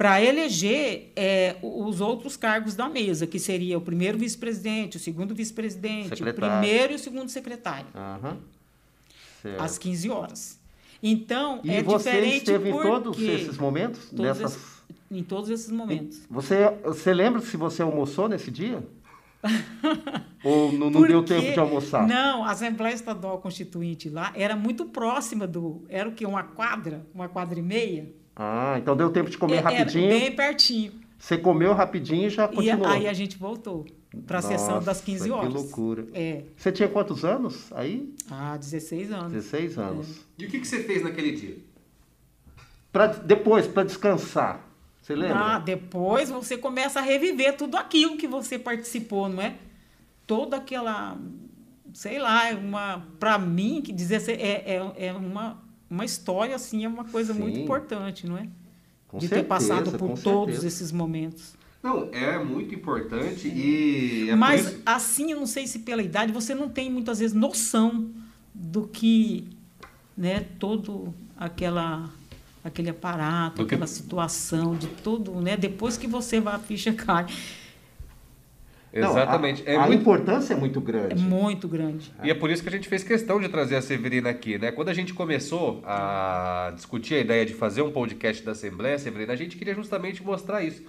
Para 0.00 0.24
eleger 0.24 1.12
é, 1.14 1.56
os 1.60 2.00
outros 2.00 2.34
cargos 2.34 2.74
da 2.74 2.88
mesa, 2.88 3.26
que 3.26 3.38
seria 3.38 3.76
o 3.76 3.82
primeiro 3.82 4.16
vice-presidente, 4.16 4.96
o 4.96 4.98
segundo 4.98 5.34
vice-presidente, 5.34 6.22
o 6.22 6.34
primeiro 6.34 6.94
e 6.94 6.96
o 6.96 6.98
segundo 6.98 7.28
secretário. 7.28 7.84
Certo. 9.42 9.60
às 9.62 9.76
15 9.76 10.08
horas. 10.08 10.58
Então, 11.02 11.60
E 11.62 11.70
é 11.70 11.82
você 11.82 11.98
diferente 12.12 12.36
esteve 12.38 12.70
em 12.70 12.72
todos 12.72 13.20
esses 13.20 13.58
momentos? 13.58 14.06
todos 14.08 14.24
Nessas... 14.24 14.52
esses- 14.56 14.82
em 15.10 15.22
todos 15.22 15.50
esses 15.50 15.70
momentos. 15.70 16.22
Você, 16.30 16.56
você 16.82 17.12
lembra 17.12 17.42
se 17.42 17.58
você 17.58 17.82
almoçou 17.82 18.26
nesse 18.26 18.50
dia? 18.50 18.82
Ou 20.42 20.72
não, 20.72 20.88
não 20.88 21.02
deu 21.02 21.22
tempo 21.22 21.52
de 21.52 21.58
almoçar? 21.58 22.08
Não, 22.08 22.42
a 22.42 22.52
Assembleia 22.52 22.94
Estadual 22.94 23.36
Constituinte 23.38 24.08
lá 24.08 24.32
era 24.34 24.56
muito 24.56 24.86
próxima 24.86 25.46
do. 25.46 25.84
Era 25.90 26.08
o 26.08 26.12
quê? 26.12 26.24
Uma 26.24 26.42
quadra? 26.42 27.04
Uma 27.14 27.28
quadra 27.28 27.58
e 27.58 27.62
meia? 27.62 28.18
Ah, 28.42 28.76
então 28.78 28.96
deu 28.96 29.10
tempo 29.10 29.28
de 29.28 29.36
comer 29.36 29.56
Era 29.58 29.68
rapidinho. 29.68 30.08
bem 30.08 30.34
pertinho. 30.34 30.92
Você 31.18 31.36
comeu 31.36 31.74
rapidinho 31.74 32.26
e 32.26 32.30
já 32.30 32.46
E 32.46 32.54
continuou. 32.54 32.86
aí 32.88 33.06
a 33.06 33.12
gente 33.12 33.36
voltou 33.36 33.84
para 34.26 34.38
a 34.38 34.42
sessão 34.42 34.76
das 34.78 34.86
Nossa, 34.86 35.02
15 35.04 35.30
horas. 35.30 35.48
Que 35.48 35.54
loucura. 35.54 36.08
É. 36.14 36.44
Você 36.56 36.72
tinha 36.72 36.88
quantos 36.88 37.22
anos 37.22 37.70
aí? 37.74 38.14
Ah, 38.30 38.56
16 38.56 39.12
anos. 39.12 39.32
16 39.34 39.76
anos. 39.78 40.08
É. 40.38 40.42
E 40.42 40.46
o 40.46 40.50
que, 40.50 40.58
que 40.58 40.66
você 40.66 40.82
fez 40.84 41.02
naquele 41.02 41.32
dia? 41.32 41.58
Pra, 42.90 43.08
depois, 43.08 43.66
para 43.66 43.84
descansar, 43.84 44.66
Você 45.02 45.14
lembra? 45.14 45.38
Ah, 45.38 45.58
depois 45.58 46.30
você 46.30 46.56
começa 46.56 46.98
a 47.00 47.02
reviver 47.02 47.58
tudo 47.58 47.76
aquilo 47.76 48.16
que 48.16 48.26
você 48.26 48.58
participou, 48.58 49.28
não 49.28 49.42
é? 49.42 49.54
Toda 50.26 50.56
aquela, 50.56 51.18
sei 51.92 52.18
lá, 52.18 52.48
é 52.48 52.54
uma, 52.54 53.06
para 53.18 53.38
mim, 53.38 53.82
que 53.82 53.92
dizer 53.92 54.22
é, 54.30 54.76
é, 54.76 55.06
é 55.08 55.12
uma, 55.12 55.60
uma 55.90 56.04
história 56.04 56.54
assim, 56.54 56.84
é 56.84 56.88
uma 56.88 57.04
coisa 57.04 57.34
muito 57.34 57.56
Sim. 57.56 57.64
importante, 57.64 58.26
não 58.26 58.38
é? 58.38 58.46
Com 59.08 59.18
de 59.18 59.28
ter 59.28 59.36
certeza, 59.36 59.48
passado 59.48 59.90
com 59.98 59.98
por 60.08 60.18
todos 60.18 60.54
certeza. 60.54 60.66
esses 60.68 60.92
momentos. 60.92 61.54
Não, 61.82 62.08
é 62.12 62.38
muito 62.38 62.74
importante 62.74 63.48
e 63.48 64.28
é 64.30 64.36
Mas 64.36 64.66
isso... 64.66 64.82
assim, 64.86 65.32
eu 65.32 65.38
não 65.40 65.46
sei 65.46 65.66
se 65.66 65.78
pela 65.80 66.02
idade, 66.02 66.30
você 66.32 66.54
não 66.54 66.68
tem 66.68 66.90
muitas 66.90 67.18
vezes 67.18 67.34
noção 67.34 68.10
do 68.54 68.86
que, 68.86 69.46
né, 70.16 70.46
todo 70.58 71.12
aquela 71.36 72.08
aquele 72.62 72.90
aparato, 72.90 73.56
Do 73.62 73.66
que- 73.66 73.74
aquela 73.74 73.86
situação, 73.86 74.76
de 74.76 74.86
tudo, 74.88 75.40
né? 75.40 75.56
Depois 75.56 75.96
que 75.96 76.06
você 76.06 76.38
vai 76.40 76.54
a 76.54 76.58
ficha 76.58 76.92
cai, 76.92 77.24
Não, 78.92 79.10
Exatamente. 79.10 79.62
a, 79.68 79.72
é 79.72 79.76
a 79.76 79.86
muito 79.86 80.00
importância 80.00 80.52
é 80.52 80.56
muito 80.56 80.78
é 80.80 80.82
grande. 80.82 81.22
muito 81.22 81.68
grande. 81.68 82.12
E 82.24 82.30
é 82.30 82.34
por 82.34 82.50
isso 82.50 82.62
que 82.62 82.68
a 82.68 82.72
gente 82.72 82.88
fez 82.88 83.04
questão 83.04 83.40
de 83.40 83.48
trazer 83.48 83.76
a 83.76 83.82
Severina 83.82 84.30
aqui, 84.30 84.58
né? 84.58 84.72
Quando 84.72 84.88
a 84.88 84.94
gente 84.94 85.14
começou 85.14 85.80
a 85.84 86.72
discutir 86.74 87.14
a 87.14 87.18
ideia 87.20 87.46
de 87.46 87.54
fazer 87.54 87.82
um 87.82 87.92
podcast 87.92 88.44
da 88.44 88.52
Assembleia, 88.52 88.98
Severina, 88.98 89.32
a 89.32 89.36
gente 89.36 89.56
queria 89.56 89.74
justamente 89.74 90.22
mostrar 90.24 90.62
isso. 90.62 90.82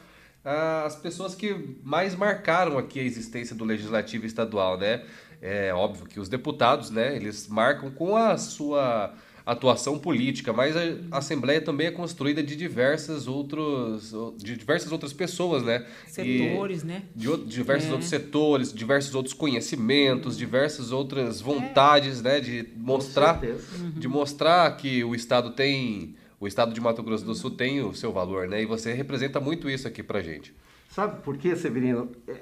Ah, 0.44 0.84
As 0.86 0.96
pessoas 0.96 1.36
que 1.36 1.78
mais 1.84 2.16
marcaram 2.16 2.78
aqui 2.78 3.00
a 3.00 3.04
existência 3.04 3.56
do 3.56 3.64
Legislativo 3.64 4.26
Estadual, 4.26 4.78
né? 4.80 5.04
É 5.40 5.74
óbvio 5.74 6.06
que 6.06 6.20
os 6.20 6.28
deputados, 6.30 6.90
né? 6.90 7.16
Eles 7.16 7.48
marcam 7.48 7.92
com 7.92 8.16
a 8.16 8.38
sua 8.38 9.14
atuação 9.52 9.98
política, 10.00 10.54
mas 10.54 10.76
a 10.78 11.18
Assembleia 11.18 11.60
também 11.62 11.88
é 11.88 11.92
construída 11.92 12.42
de 12.42 12.56
diversas 12.56 13.28
outros, 13.28 14.14
de 14.38 14.56
diversas 14.56 14.92
outras 14.92 15.12
pessoas, 15.14 15.64
né? 15.64 15.86
E- 16.20 16.40
Setores, 16.50 16.84
né? 16.84 17.04
de 17.16 17.30
outro- 17.30 17.48
diversos 17.48 17.90
É. 17.90 17.92
outros 17.92 18.10
setores, 18.10 18.72
diversos 18.74 19.14
outros 19.16 19.34
conhecimentos, 19.34 20.38
diversas 20.38 20.92
outras 20.92 21.42
vontades, 21.42 22.22
né, 22.22 22.40
de 22.40 22.68
mostrar, 22.78 23.40
certeza. 23.40 23.64
de 23.96 24.08
mostrar 24.08 24.78
que 24.78 25.04
o 25.04 25.14
estado 25.16 25.52
tem, 25.52 26.16
o 26.40 26.48
estado 26.48 26.74
de 26.74 26.80
Mato 26.82 27.04
Grosso 27.04 27.26
do 27.26 27.36
Sul 27.36 27.52
tem 27.52 27.82
o 27.82 27.94
seu 27.94 28.12
valor, 28.12 28.48
né? 28.48 28.62
E 28.62 28.66
você 28.66 28.94
representa 28.94 29.40
muito 29.40 29.70
isso 29.70 29.88
aqui 29.88 30.02
pra 30.02 30.22
gente. 30.22 30.54
Sabe 30.90 31.22
por 31.22 31.38
quê, 31.38 31.56
Severino? 31.56 32.10
É, 32.28 32.34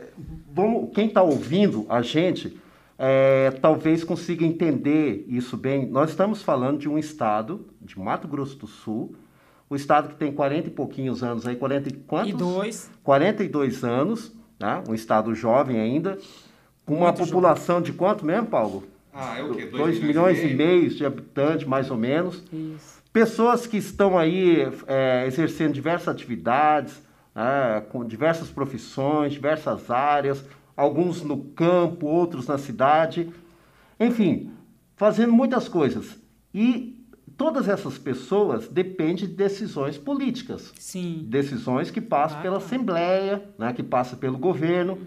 vamos, 0.51 0.89
quem 0.93 1.07
está 1.07 1.21
ouvindo 1.21 1.85
a 1.89 2.01
gente 2.01 2.57
é, 3.01 3.51
talvez 3.61 4.03
consiga 4.03 4.45
entender 4.45 5.23
isso 5.29 5.55
bem. 5.55 5.85
Nós 5.85 6.09
estamos 6.09 6.43
falando 6.43 6.79
de 6.79 6.89
um 6.89 6.97
estado, 6.97 7.65
de 7.81 7.97
Mato 7.97 8.27
Grosso 8.27 8.57
do 8.57 8.67
Sul, 8.67 9.15
o 9.69 9.75
estado 9.75 10.09
que 10.09 10.15
tem 10.15 10.33
40 10.33 10.67
e 10.67 10.71
pouquinhos 10.71 11.23
anos 11.23 11.47
aí, 11.47 11.55
40 11.55 11.87
e 11.87 11.93
quantos? 11.93 12.29
E 12.31 12.33
dois. 12.33 12.91
42 13.01 13.85
anos, 13.85 14.35
né? 14.59 14.83
um 14.89 14.93
estado 14.93 15.33
jovem 15.33 15.79
ainda, 15.79 16.17
com 16.85 16.95
uma 16.95 17.13
Muito 17.13 17.25
população 17.25 17.81
de 17.81 17.93
quanto 17.93 18.25
mesmo, 18.25 18.47
Paulo? 18.47 18.83
Ah, 19.13 19.39
é 19.39 19.43
o 19.43 19.53
quê? 19.55 19.67
2 19.67 20.03
milhões 20.03 20.43
e 20.43 20.53
meio 20.53 20.89
de 20.89 21.05
habitantes, 21.05 21.65
mais 21.65 21.89
ou 21.89 21.97
menos. 21.97 22.43
Isso. 22.51 22.99
Pessoas 23.13 23.65
que 23.65 23.77
estão 23.77 24.17
aí 24.17 24.67
é, 24.87 25.25
exercendo 25.25 25.71
diversas 25.71 26.09
atividades, 26.09 27.01
né, 27.33 27.81
com 27.89 28.03
diversas 28.03 28.49
profissões, 28.49 29.31
diversas 29.31 29.89
áreas, 29.89 30.43
alguns 30.79 31.21
no 31.21 31.37
campo, 31.37 32.07
outros 32.07 32.47
na 32.47 32.57
cidade, 32.57 33.29
enfim, 33.99 34.49
fazendo 34.95 35.33
muitas 35.33 35.67
coisas. 35.67 36.17
E 36.53 37.05
todas 37.35 37.67
essas 37.67 37.97
pessoas 37.97 38.69
dependem 38.69 39.15
de 39.17 39.27
decisões 39.27 39.97
políticas, 39.97 40.73
Sim. 40.79 41.25
decisões 41.27 41.91
que 41.91 41.99
passam 41.99 42.39
Ah, 42.39 42.41
pela 42.41 42.59
tá. 42.59 42.65
Assembleia, 42.65 43.43
né, 43.57 43.73
que 43.73 43.83
passam 43.83 44.17
pelo 44.17 44.37
governo. 44.37 44.97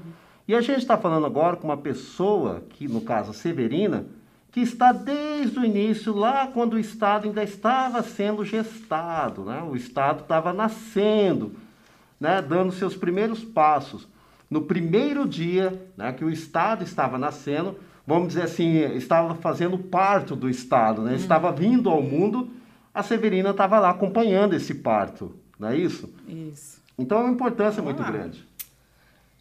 E 0.47 0.55
a 0.55 0.61
gente 0.61 0.81
está 0.81 0.99
falando 0.99 1.25
agora 1.25 1.57
com 1.57 1.69
uma 1.69 1.77
pessoa, 1.79 2.63
que 2.69 2.87
no 2.87 3.01
caso 3.01 3.31
a 3.31 3.35
Severina, 3.35 4.05
que 4.51 4.61
está 4.61 4.93
desde 4.93 5.59
o 5.59 5.65
início, 5.65 6.15
lá 6.15 6.47
quando 6.49 6.75
o 6.75 6.79
Estado 6.79 7.27
ainda 7.27 7.43
estava 7.43 8.03
sendo 8.03 8.45
gestado, 8.45 9.45
né? 9.45 9.63
o 9.63 9.75
Estado 9.75 10.21
estava 10.21 10.53
nascendo, 10.53 11.53
né? 12.21 12.43
dando 12.43 12.73
seus 12.73 12.95
primeiros 12.95 13.43
passos. 13.43 14.12
No 14.53 14.61
primeiro 14.61 15.27
dia 15.27 15.83
né, 15.97 16.13
que 16.13 16.23
o 16.23 16.29
Estado 16.29 16.85
estava 16.85 17.17
nascendo, 17.17 17.75
vamos 18.07 18.29
dizer 18.29 18.43
assim, 18.43 18.81
estava 18.95 19.35
fazendo 19.35 19.79
parto 19.79 20.37
do 20.37 20.47
Estado, 20.47 21.01
né? 21.01 21.15
estava 21.15 21.51
vindo 21.51 21.89
ao 21.89 22.03
mundo, 22.03 22.51
a 22.93 23.03
Severina 23.03 23.49
estava 23.49 23.81
lá 23.81 23.89
acompanhando 23.89 24.53
esse 24.53 24.75
parto, 24.75 25.35
não 25.59 25.69
é 25.69 25.77
isso? 25.79 26.13
Isso. 26.29 26.83
Então 26.99 27.17
é 27.17 27.21
uma 27.23 27.33
importância 27.33 27.81
Vamos 27.81 27.99
muito 27.99 28.03
lá. 28.03 28.11
grande. 28.11 28.41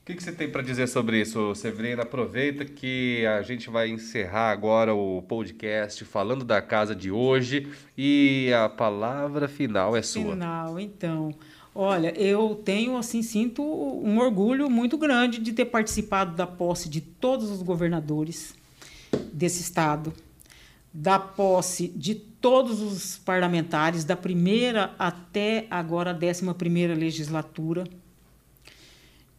O 0.01 0.05
que, 0.05 0.15
que 0.15 0.23
você 0.23 0.31
tem 0.31 0.49
para 0.49 0.61
dizer 0.61 0.87
sobre 0.87 1.19
isso, 1.19 1.53
Severina? 1.55 2.03
Aproveita 2.03 2.63
que 2.63 3.25
a 3.25 3.41
gente 3.41 3.69
vai 3.69 3.89
encerrar 3.89 4.49
agora 4.49 4.93
o 4.93 5.21
podcast 5.23 6.05
falando 6.05 6.45
da 6.45 6.61
casa 6.61 6.95
de 6.95 7.11
hoje 7.11 7.67
e 7.97 8.49
a 8.53 8.69
palavra 8.69 9.49
final 9.49 9.93
é 9.93 10.01
sua. 10.01 10.31
Final, 10.31 10.79
então. 10.79 11.35
Olha, 11.73 12.13
eu 12.19 12.61
tenho, 12.65 12.97
assim, 12.97 13.21
sinto 13.21 13.63
um 13.63 14.19
orgulho 14.19 14.69
muito 14.69 14.97
grande 14.97 15.39
de 15.39 15.53
ter 15.53 15.65
participado 15.65 16.35
da 16.35 16.45
posse 16.45 16.89
de 16.89 16.99
todos 16.99 17.49
os 17.49 17.61
governadores 17.61 18.53
desse 19.31 19.61
estado, 19.61 20.13
da 20.93 21.17
posse 21.17 21.87
de 21.87 22.15
todos 22.15 22.81
os 22.81 23.17
parlamentares, 23.17 24.03
da 24.03 24.17
primeira 24.17 24.93
até 24.99 25.65
agora 25.69 26.09
a 26.09 26.13
décima 26.13 26.53
primeira 26.53 26.93
legislatura, 26.93 27.85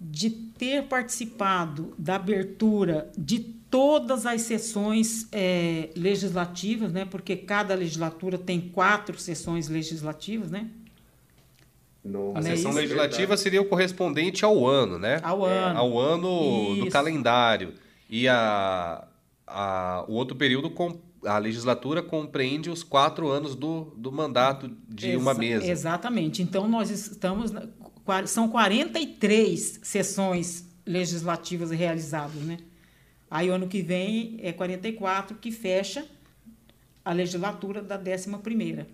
de 0.00 0.30
ter 0.30 0.84
participado 0.84 1.94
da 1.98 2.16
abertura 2.16 3.10
de 3.16 3.40
todas 3.70 4.26
as 4.26 4.42
sessões 4.42 5.28
eh, 5.30 5.90
legislativas, 5.94 6.92
né? 6.92 7.04
Porque 7.04 7.36
cada 7.36 7.74
legislatura 7.74 8.36
tem 8.36 8.60
quatro 8.60 9.18
sessões 9.18 9.68
legislativas, 9.68 10.50
né? 10.50 10.68
A 12.04 12.08
Não 12.08 12.36
é 12.38 12.42
sessão 12.42 12.70
isso? 12.72 12.80
legislativa 12.80 13.36
seria 13.36 13.62
o 13.62 13.64
correspondente 13.64 14.44
ao 14.44 14.66
ano, 14.66 14.98
né? 14.98 15.20
Ao 15.22 15.48
É, 15.48 15.58
ano. 15.58 15.78
Ao 15.78 15.98
ano 15.98 16.28
do 16.76 16.82
Isso. 16.82 16.90
calendário. 16.90 17.74
E 18.10 18.26
a, 18.28 19.06
a, 19.46 20.04
o 20.08 20.12
outro 20.14 20.34
período, 20.36 20.68
com, 20.70 20.98
a 21.24 21.38
legislatura 21.38 22.02
compreende 22.02 22.68
os 22.68 22.82
quatro 22.82 23.28
anos 23.28 23.54
do, 23.54 23.92
do 23.96 24.10
mandato 24.10 24.68
de 24.88 25.14
uma 25.16 25.30
Exa- 25.30 25.40
mesa. 25.40 25.66
Exatamente. 25.66 26.42
Então, 26.42 26.68
nós 26.68 26.90
estamos. 26.90 27.52
São 28.26 28.48
43 28.48 29.80
sessões 29.84 30.68
legislativas 30.84 31.70
realizadas, 31.70 32.34
né? 32.42 32.58
Aí, 33.30 33.48
o 33.48 33.54
ano 33.54 33.68
que 33.68 33.80
vem, 33.80 34.38
é 34.42 34.52
44, 34.52 35.36
que 35.38 35.52
fecha 35.52 36.04
a 37.04 37.12
legislatura 37.12 37.80
da 37.80 37.96
11ª. 37.98 38.86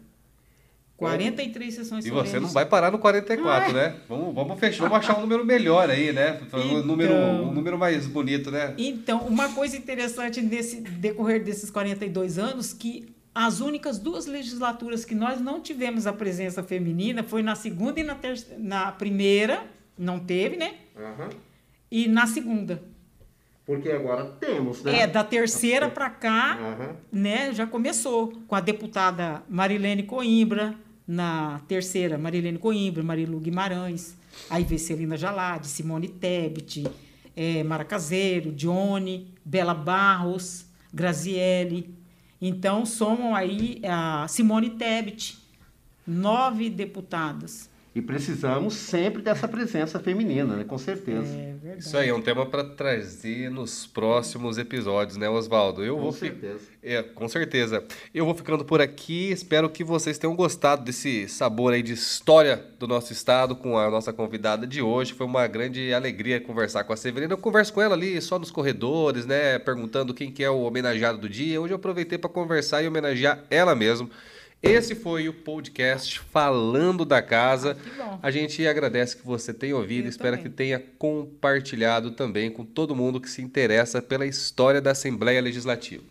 43 0.98 1.72
sessões 1.74 2.04
E 2.04 2.10
você 2.10 2.40
não 2.40 2.48
vai 2.48 2.66
parar 2.66 2.90
no 2.90 2.98
44, 2.98 3.72
né? 3.72 3.94
Vamos, 4.08 4.34
vamos 4.34 4.58
fechar, 4.58 4.88
vamos 4.88 4.98
achar 4.98 5.16
um 5.16 5.20
número 5.20 5.44
melhor 5.44 5.88
aí, 5.88 6.12
né? 6.12 6.40
Um 6.42 6.44
Então. 6.46 6.82
número, 6.82 7.14
um 7.14 7.52
número 7.52 7.78
mais 7.78 8.04
bonito, 8.08 8.50
né? 8.50 8.74
Então, 8.76 9.20
uma 9.20 9.48
coisa 9.50 9.76
interessante 9.76 10.42
nesse 10.42 10.80
decorrer 10.80 11.44
desses 11.44 11.70
42 11.70 12.36
anos, 12.36 12.72
que 12.72 13.14
as 13.32 13.60
únicas 13.60 14.00
duas 14.00 14.26
legislaturas 14.26 15.04
que 15.04 15.14
nós 15.14 15.40
não 15.40 15.60
tivemos 15.60 16.04
a 16.04 16.12
presença 16.12 16.64
feminina 16.64 17.22
foi 17.22 17.44
na 17.44 17.54
segunda 17.54 18.00
e 18.00 18.02
na, 18.02 18.16
terceira, 18.16 18.60
na 18.60 18.90
primeira, 18.90 19.62
não 19.96 20.18
teve, 20.18 20.56
né? 20.56 20.74
E 21.88 22.08
na 22.08 22.26
segunda. 22.26 22.82
Porque 23.64 23.88
agora 23.90 24.24
temos, 24.40 24.82
né? 24.82 25.00
É, 25.02 25.06
da 25.06 25.22
terceira 25.22 25.88
para 25.88 26.10
cá, 26.10 26.58
Aham. 26.60 26.96
né, 27.12 27.52
já 27.52 27.66
começou 27.66 28.32
com 28.48 28.54
a 28.56 28.60
deputada 28.60 29.42
Marilene 29.48 30.02
Coimbra, 30.02 30.74
na 31.08 31.62
terceira, 31.66 32.18
Marilene 32.18 32.58
Coimbra, 32.58 33.02
Marilu 33.02 33.40
Guimarães, 33.40 34.14
aí 34.50 34.62
veio 34.62 34.78
Celina 34.78 35.16
Jalade, 35.16 35.66
Simone 35.66 36.06
Tebet, 36.06 36.84
eh, 37.34 37.64
Mara 37.64 37.82
Caseiro, 37.82 38.52
Johnny, 38.52 39.32
Bela 39.42 39.72
Barros, 39.72 40.66
Graziele. 40.92 41.94
Então, 42.40 42.84
somam 42.84 43.34
aí 43.34 43.80
a 43.84 44.28
Simone 44.28 44.70
Tebet, 44.70 45.38
nove 46.06 46.68
deputadas. 46.68 47.70
E 47.94 48.02
precisamos 48.02 48.74
sempre 48.74 49.22
dessa 49.22 49.48
presença 49.48 49.98
feminina, 49.98 50.54
né? 50.56 50.62
Com 50.64 50.78
certeza. 50.78 51.34
É 51.36 51.54
verdade. 51.60 51.80
Isso 51.82 51.96
aí 51.96 52.08
é 52.10 52.14
um 52.14 52.20
tema 52.22 52.46
para 52.46 52.62
trazer 52.62 53.50
nos 53.50 53.86
próximos 53.86 54.56
episódios, 54.56 55.16
né, 55.16 55.28
Oswaldo? 55.28 55.82
Eu 55.82 55.96
Com 55.96 56.02
vou 56.02 56.12
fi- 56.12 56.18
certeza. 56.28 56.60
É, 56.80 57.02
com 57.02 57.26
certeza. 57.28 57.82
Eu 58.14 58.24
vou 58.24 58.34
ficando 58.34 58.64
por 58.64 58.80
aqui. 58.80 59.30
Espero 59.32 59.68
que 59.68 59.82
vocês 59.82 60.16
tenham 60.16 60.36
gostado 60.36 60.84
desse 60.84 61.26
sabor 61.28 61.72
aí 61.72 61.82
de 61.82 61.94
história 61.94 62.64
do 62.78 62.86
nosso 62.86 63.12
estado 63.12 63.56
com 63.56 63.76
a 63.76 63.90
nossa 63.90 64.12
convidada 64.12 64.64
de 64.66 64.80
hoje. 64.80 65.12
Foi 65.14 65.26
uma 65.26 65.46
grande 65.48 65.92
alegria 65.92 66.40
conversar 66.40 66.84
com 66.84 66.92
a 66.92 66.96
Severina. 66.96 67.32
Eu 67.32 67.38
converso 67.38 67.72
com 67.72 67.82
ela 67.82 67.94
ali 67.96 68.20
só 68.22 68.38
nos 68.38 68.50
corredores, 68.52 69.26
né? 69.26 69.58
Perguntando 69.58 70.14
quem 70.14 70.30
que 70.30 70.44
é 70.44 70.50
o 70.50 70.60
homenageado 70.60 71.18
do 71.18 71.28
dia. 71.28 71.60
Hoje 71.60 71.72
eu 71.72 71.76
aproveitei 71.78 72.16
para 72.18 72.30
conversar 72.30 72.82
e 72.82 72.86
homenagear 72.86 73.42
ela 73.50 73.74
mesmo. 73.74 74.08
Esse 74.62 74.94
foi 74.96 75.28
o 75.28 75.32
podcast 75.32 76.18
Falando 76.18 77.04
da 77.04 77.22
Casa. 77.22 77.76
Ah, 77.78 77.82
que 77.82 77.90
bom. 77.96 78.18
A 78.20 78.30
gente 78.30 78.66
agradece 78.66 79.16
que 79.16 79.24
você 79.24 79.54
tenha 79.54 79.76
ouvido, 79.76 80.06
Eu 80.06 80.10
espera 80.10 80.36
também. 80.36 80.50
que 80.50 80.56
tenha 80.56 80.82
compartilhado 80.98 82.10
também 82.10 82.50
com 82.50 82.64
todo 82.64 82.94
mundo 82.96 83.20
que 83.20 83.30
se 83.30 83.40
interessa 83.40 84.02
pela 84.02 84.26
história 84.26 84.80
da 84.80 84.90
Assembleia 84.90 85.40
Legislativa. 85.40 86.02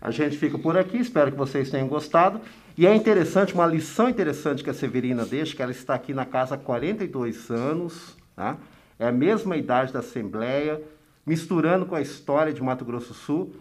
A 0.00 0.10
gente 0.12 0.38
fica 0.38 0.56
por 0.56 0.78
aqui, 0.78 0.98
espero 0.98 1.32
que 1.32 1.36
vocês 1.36 1.68
tenham 1.68 1.88
gostado. 1.88 2.40
E 2.78 2.86
é 2.86 2.94
interessante, 2.94 3.52
uma 3.54 3.66
lição 3.66 4.08
interessante 4.08 4.62
que 4.62 4.70
a 4.70 4.74
Severina 4.74 5.26
deixa, 5.26 5.54
que 5.56 5.60
ela 5.60 5.72
está 5.72 5.94
aqui 5.94 6.14
na 6.14 6.24
casa 6.24 6.54
há 6.54 6.58
42 6.58 7.50
anos, 7.50 8.16
tá? 8.36 8.56
é 8.98 9.06
a 9.08 9.12
mesma 9.12 9.56
idade 9.56 9.92
da 9.92 9.98
Assembleia, 9.98 10.80
misturando 11.26 11.84
com 11.84 11.96
a 11.96 12.00
história 12.00 12.52
de 12.52 12.62
Mato 12.62 12.84
Grosso 12.84 13.08
do 13.08 13.14
Sul, 13.14 13.52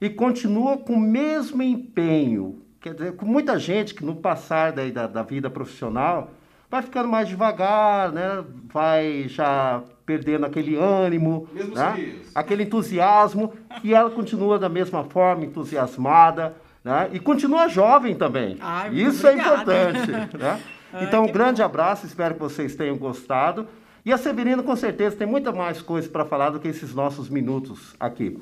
e 0.00 0.08
continua 0.08 0.78
com 0.78 0.94
o 0.94 1.00
mesmo 1.00 1.62
empenho. 1.62 2.63
Quer 2.84 2.92
dizer, 2.92 3.12
com 3.16 3.24
muita 3.24 3.58
gente 3.58 3.94
que 3.94 4.04
no 4.04 4.14
passar 4.16 4.70
daí 4.70 4.92
da, 4.92 5.06
da 5.06 5.22
vida 5.22 5.48
profissional 5.48 6.30
vai 6.70 6.82
ficando 6.82 7.08
mais 7.08 7.26
devagar, 7.26 8.12
né? 8.12 8.44
vai 8.70 9.24
já 9.26 9.82
perdendo 10.04 10.44
aquele 10.44 10.76
ânimo, 10.76 11.48
Mesmo 11.50 11.74
né? 11.74 12.16
aquele 12.34 12.64
entusiasmo, 12.64 13.54
e 13.82 13.94
ela 13.94 14.10
continua 14.10 14.58
da 14.58 14.68
mesma 14.68 15.02
forma, 15.02 15.46
entusiasmada, 15.46 16.54
né? 16.84 17.08
e 17.10 17.18
continua 17.18 17.68
jovem 17.68 18.14
também. 18.14 18.58
Ai, 18.60 18.90
muito 18.90 19.08
Isso 19.12 19.26
é 19.26 19.30
obrigada. 19.30 19.62
importante. 19.62 20.36
né? 20.36 20.60
Ai, 20.92 21.04
Então, 21.06 21.24
um 21.24 21.32
grande 21.32 21.62
abraço, 21.62 22.04
espero 22.04 22.34
que 22.34 22.40
vocês 22.40 22.76
tenham 22.76 22.98
gostado. 22.98 23.66
E 24.04 24.12
a 24.12 24.18
Severina, 24.18 24.62
com 24.62 24.76
certeza, 24.76 25.16
tem 25.16 25.26
muita 25.26 25.52
mais 25.52 25.80
coisa 25.80 26.06
para 26.06 26.26
falar 26.26 26.50
do 26.50 26.60
que 26.60 26.68
esses 26.68 26.94
nossos 26.94 27.30
minutos 27.30 27.96
aqui. 27.98 28.38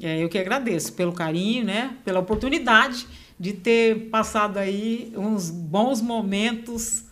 É, 0.00 0.24
eu 0.24 0.30
que 0.30 0.38
agradeço 0.38 0.94
pelo 0.94 1.12
carinho, 1.12 1.62
né? 1.62 1.94
Pela 2.06 2.20
oportunidade 2.20 3.06
de 3.40 3.54
ter 3.54 4.10
passado 4.10 4.58
aí 4.58 5.14
uns 5.16 5.48
bons 5.48 6.02
momentos 6.02 7.04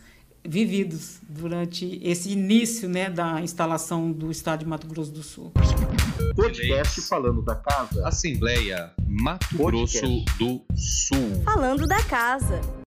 vividos 0.47 1.21
durante 1.27 1.99
esse 2.03 2.31
início, 2.31 2.87
né, 2.87 3.09
da 3.09 3.41
instalação 3.41 4.13
do 4.13 4.31
Estado 4.31 4.61
de 4.61 4.67
Mato 4.67 4.87
Grosso 4.87 5.11
do 5.11 5.23
Sul. 5.23 5.51
Podcast 6.37 7.01
falando 7.01 7.41
da 7.41 7.55
casa. 7.55 8.07
Assembleia 8.07 8.93
Mato 9.07 9.57
Podcast. 9.57 10.07
Grosso 10.07 10.25
do 10.39 10.77
Sul. 10.77 11.43
Falando 11.45 11.87
da 11.87 12.03
casa. 12.05 12.61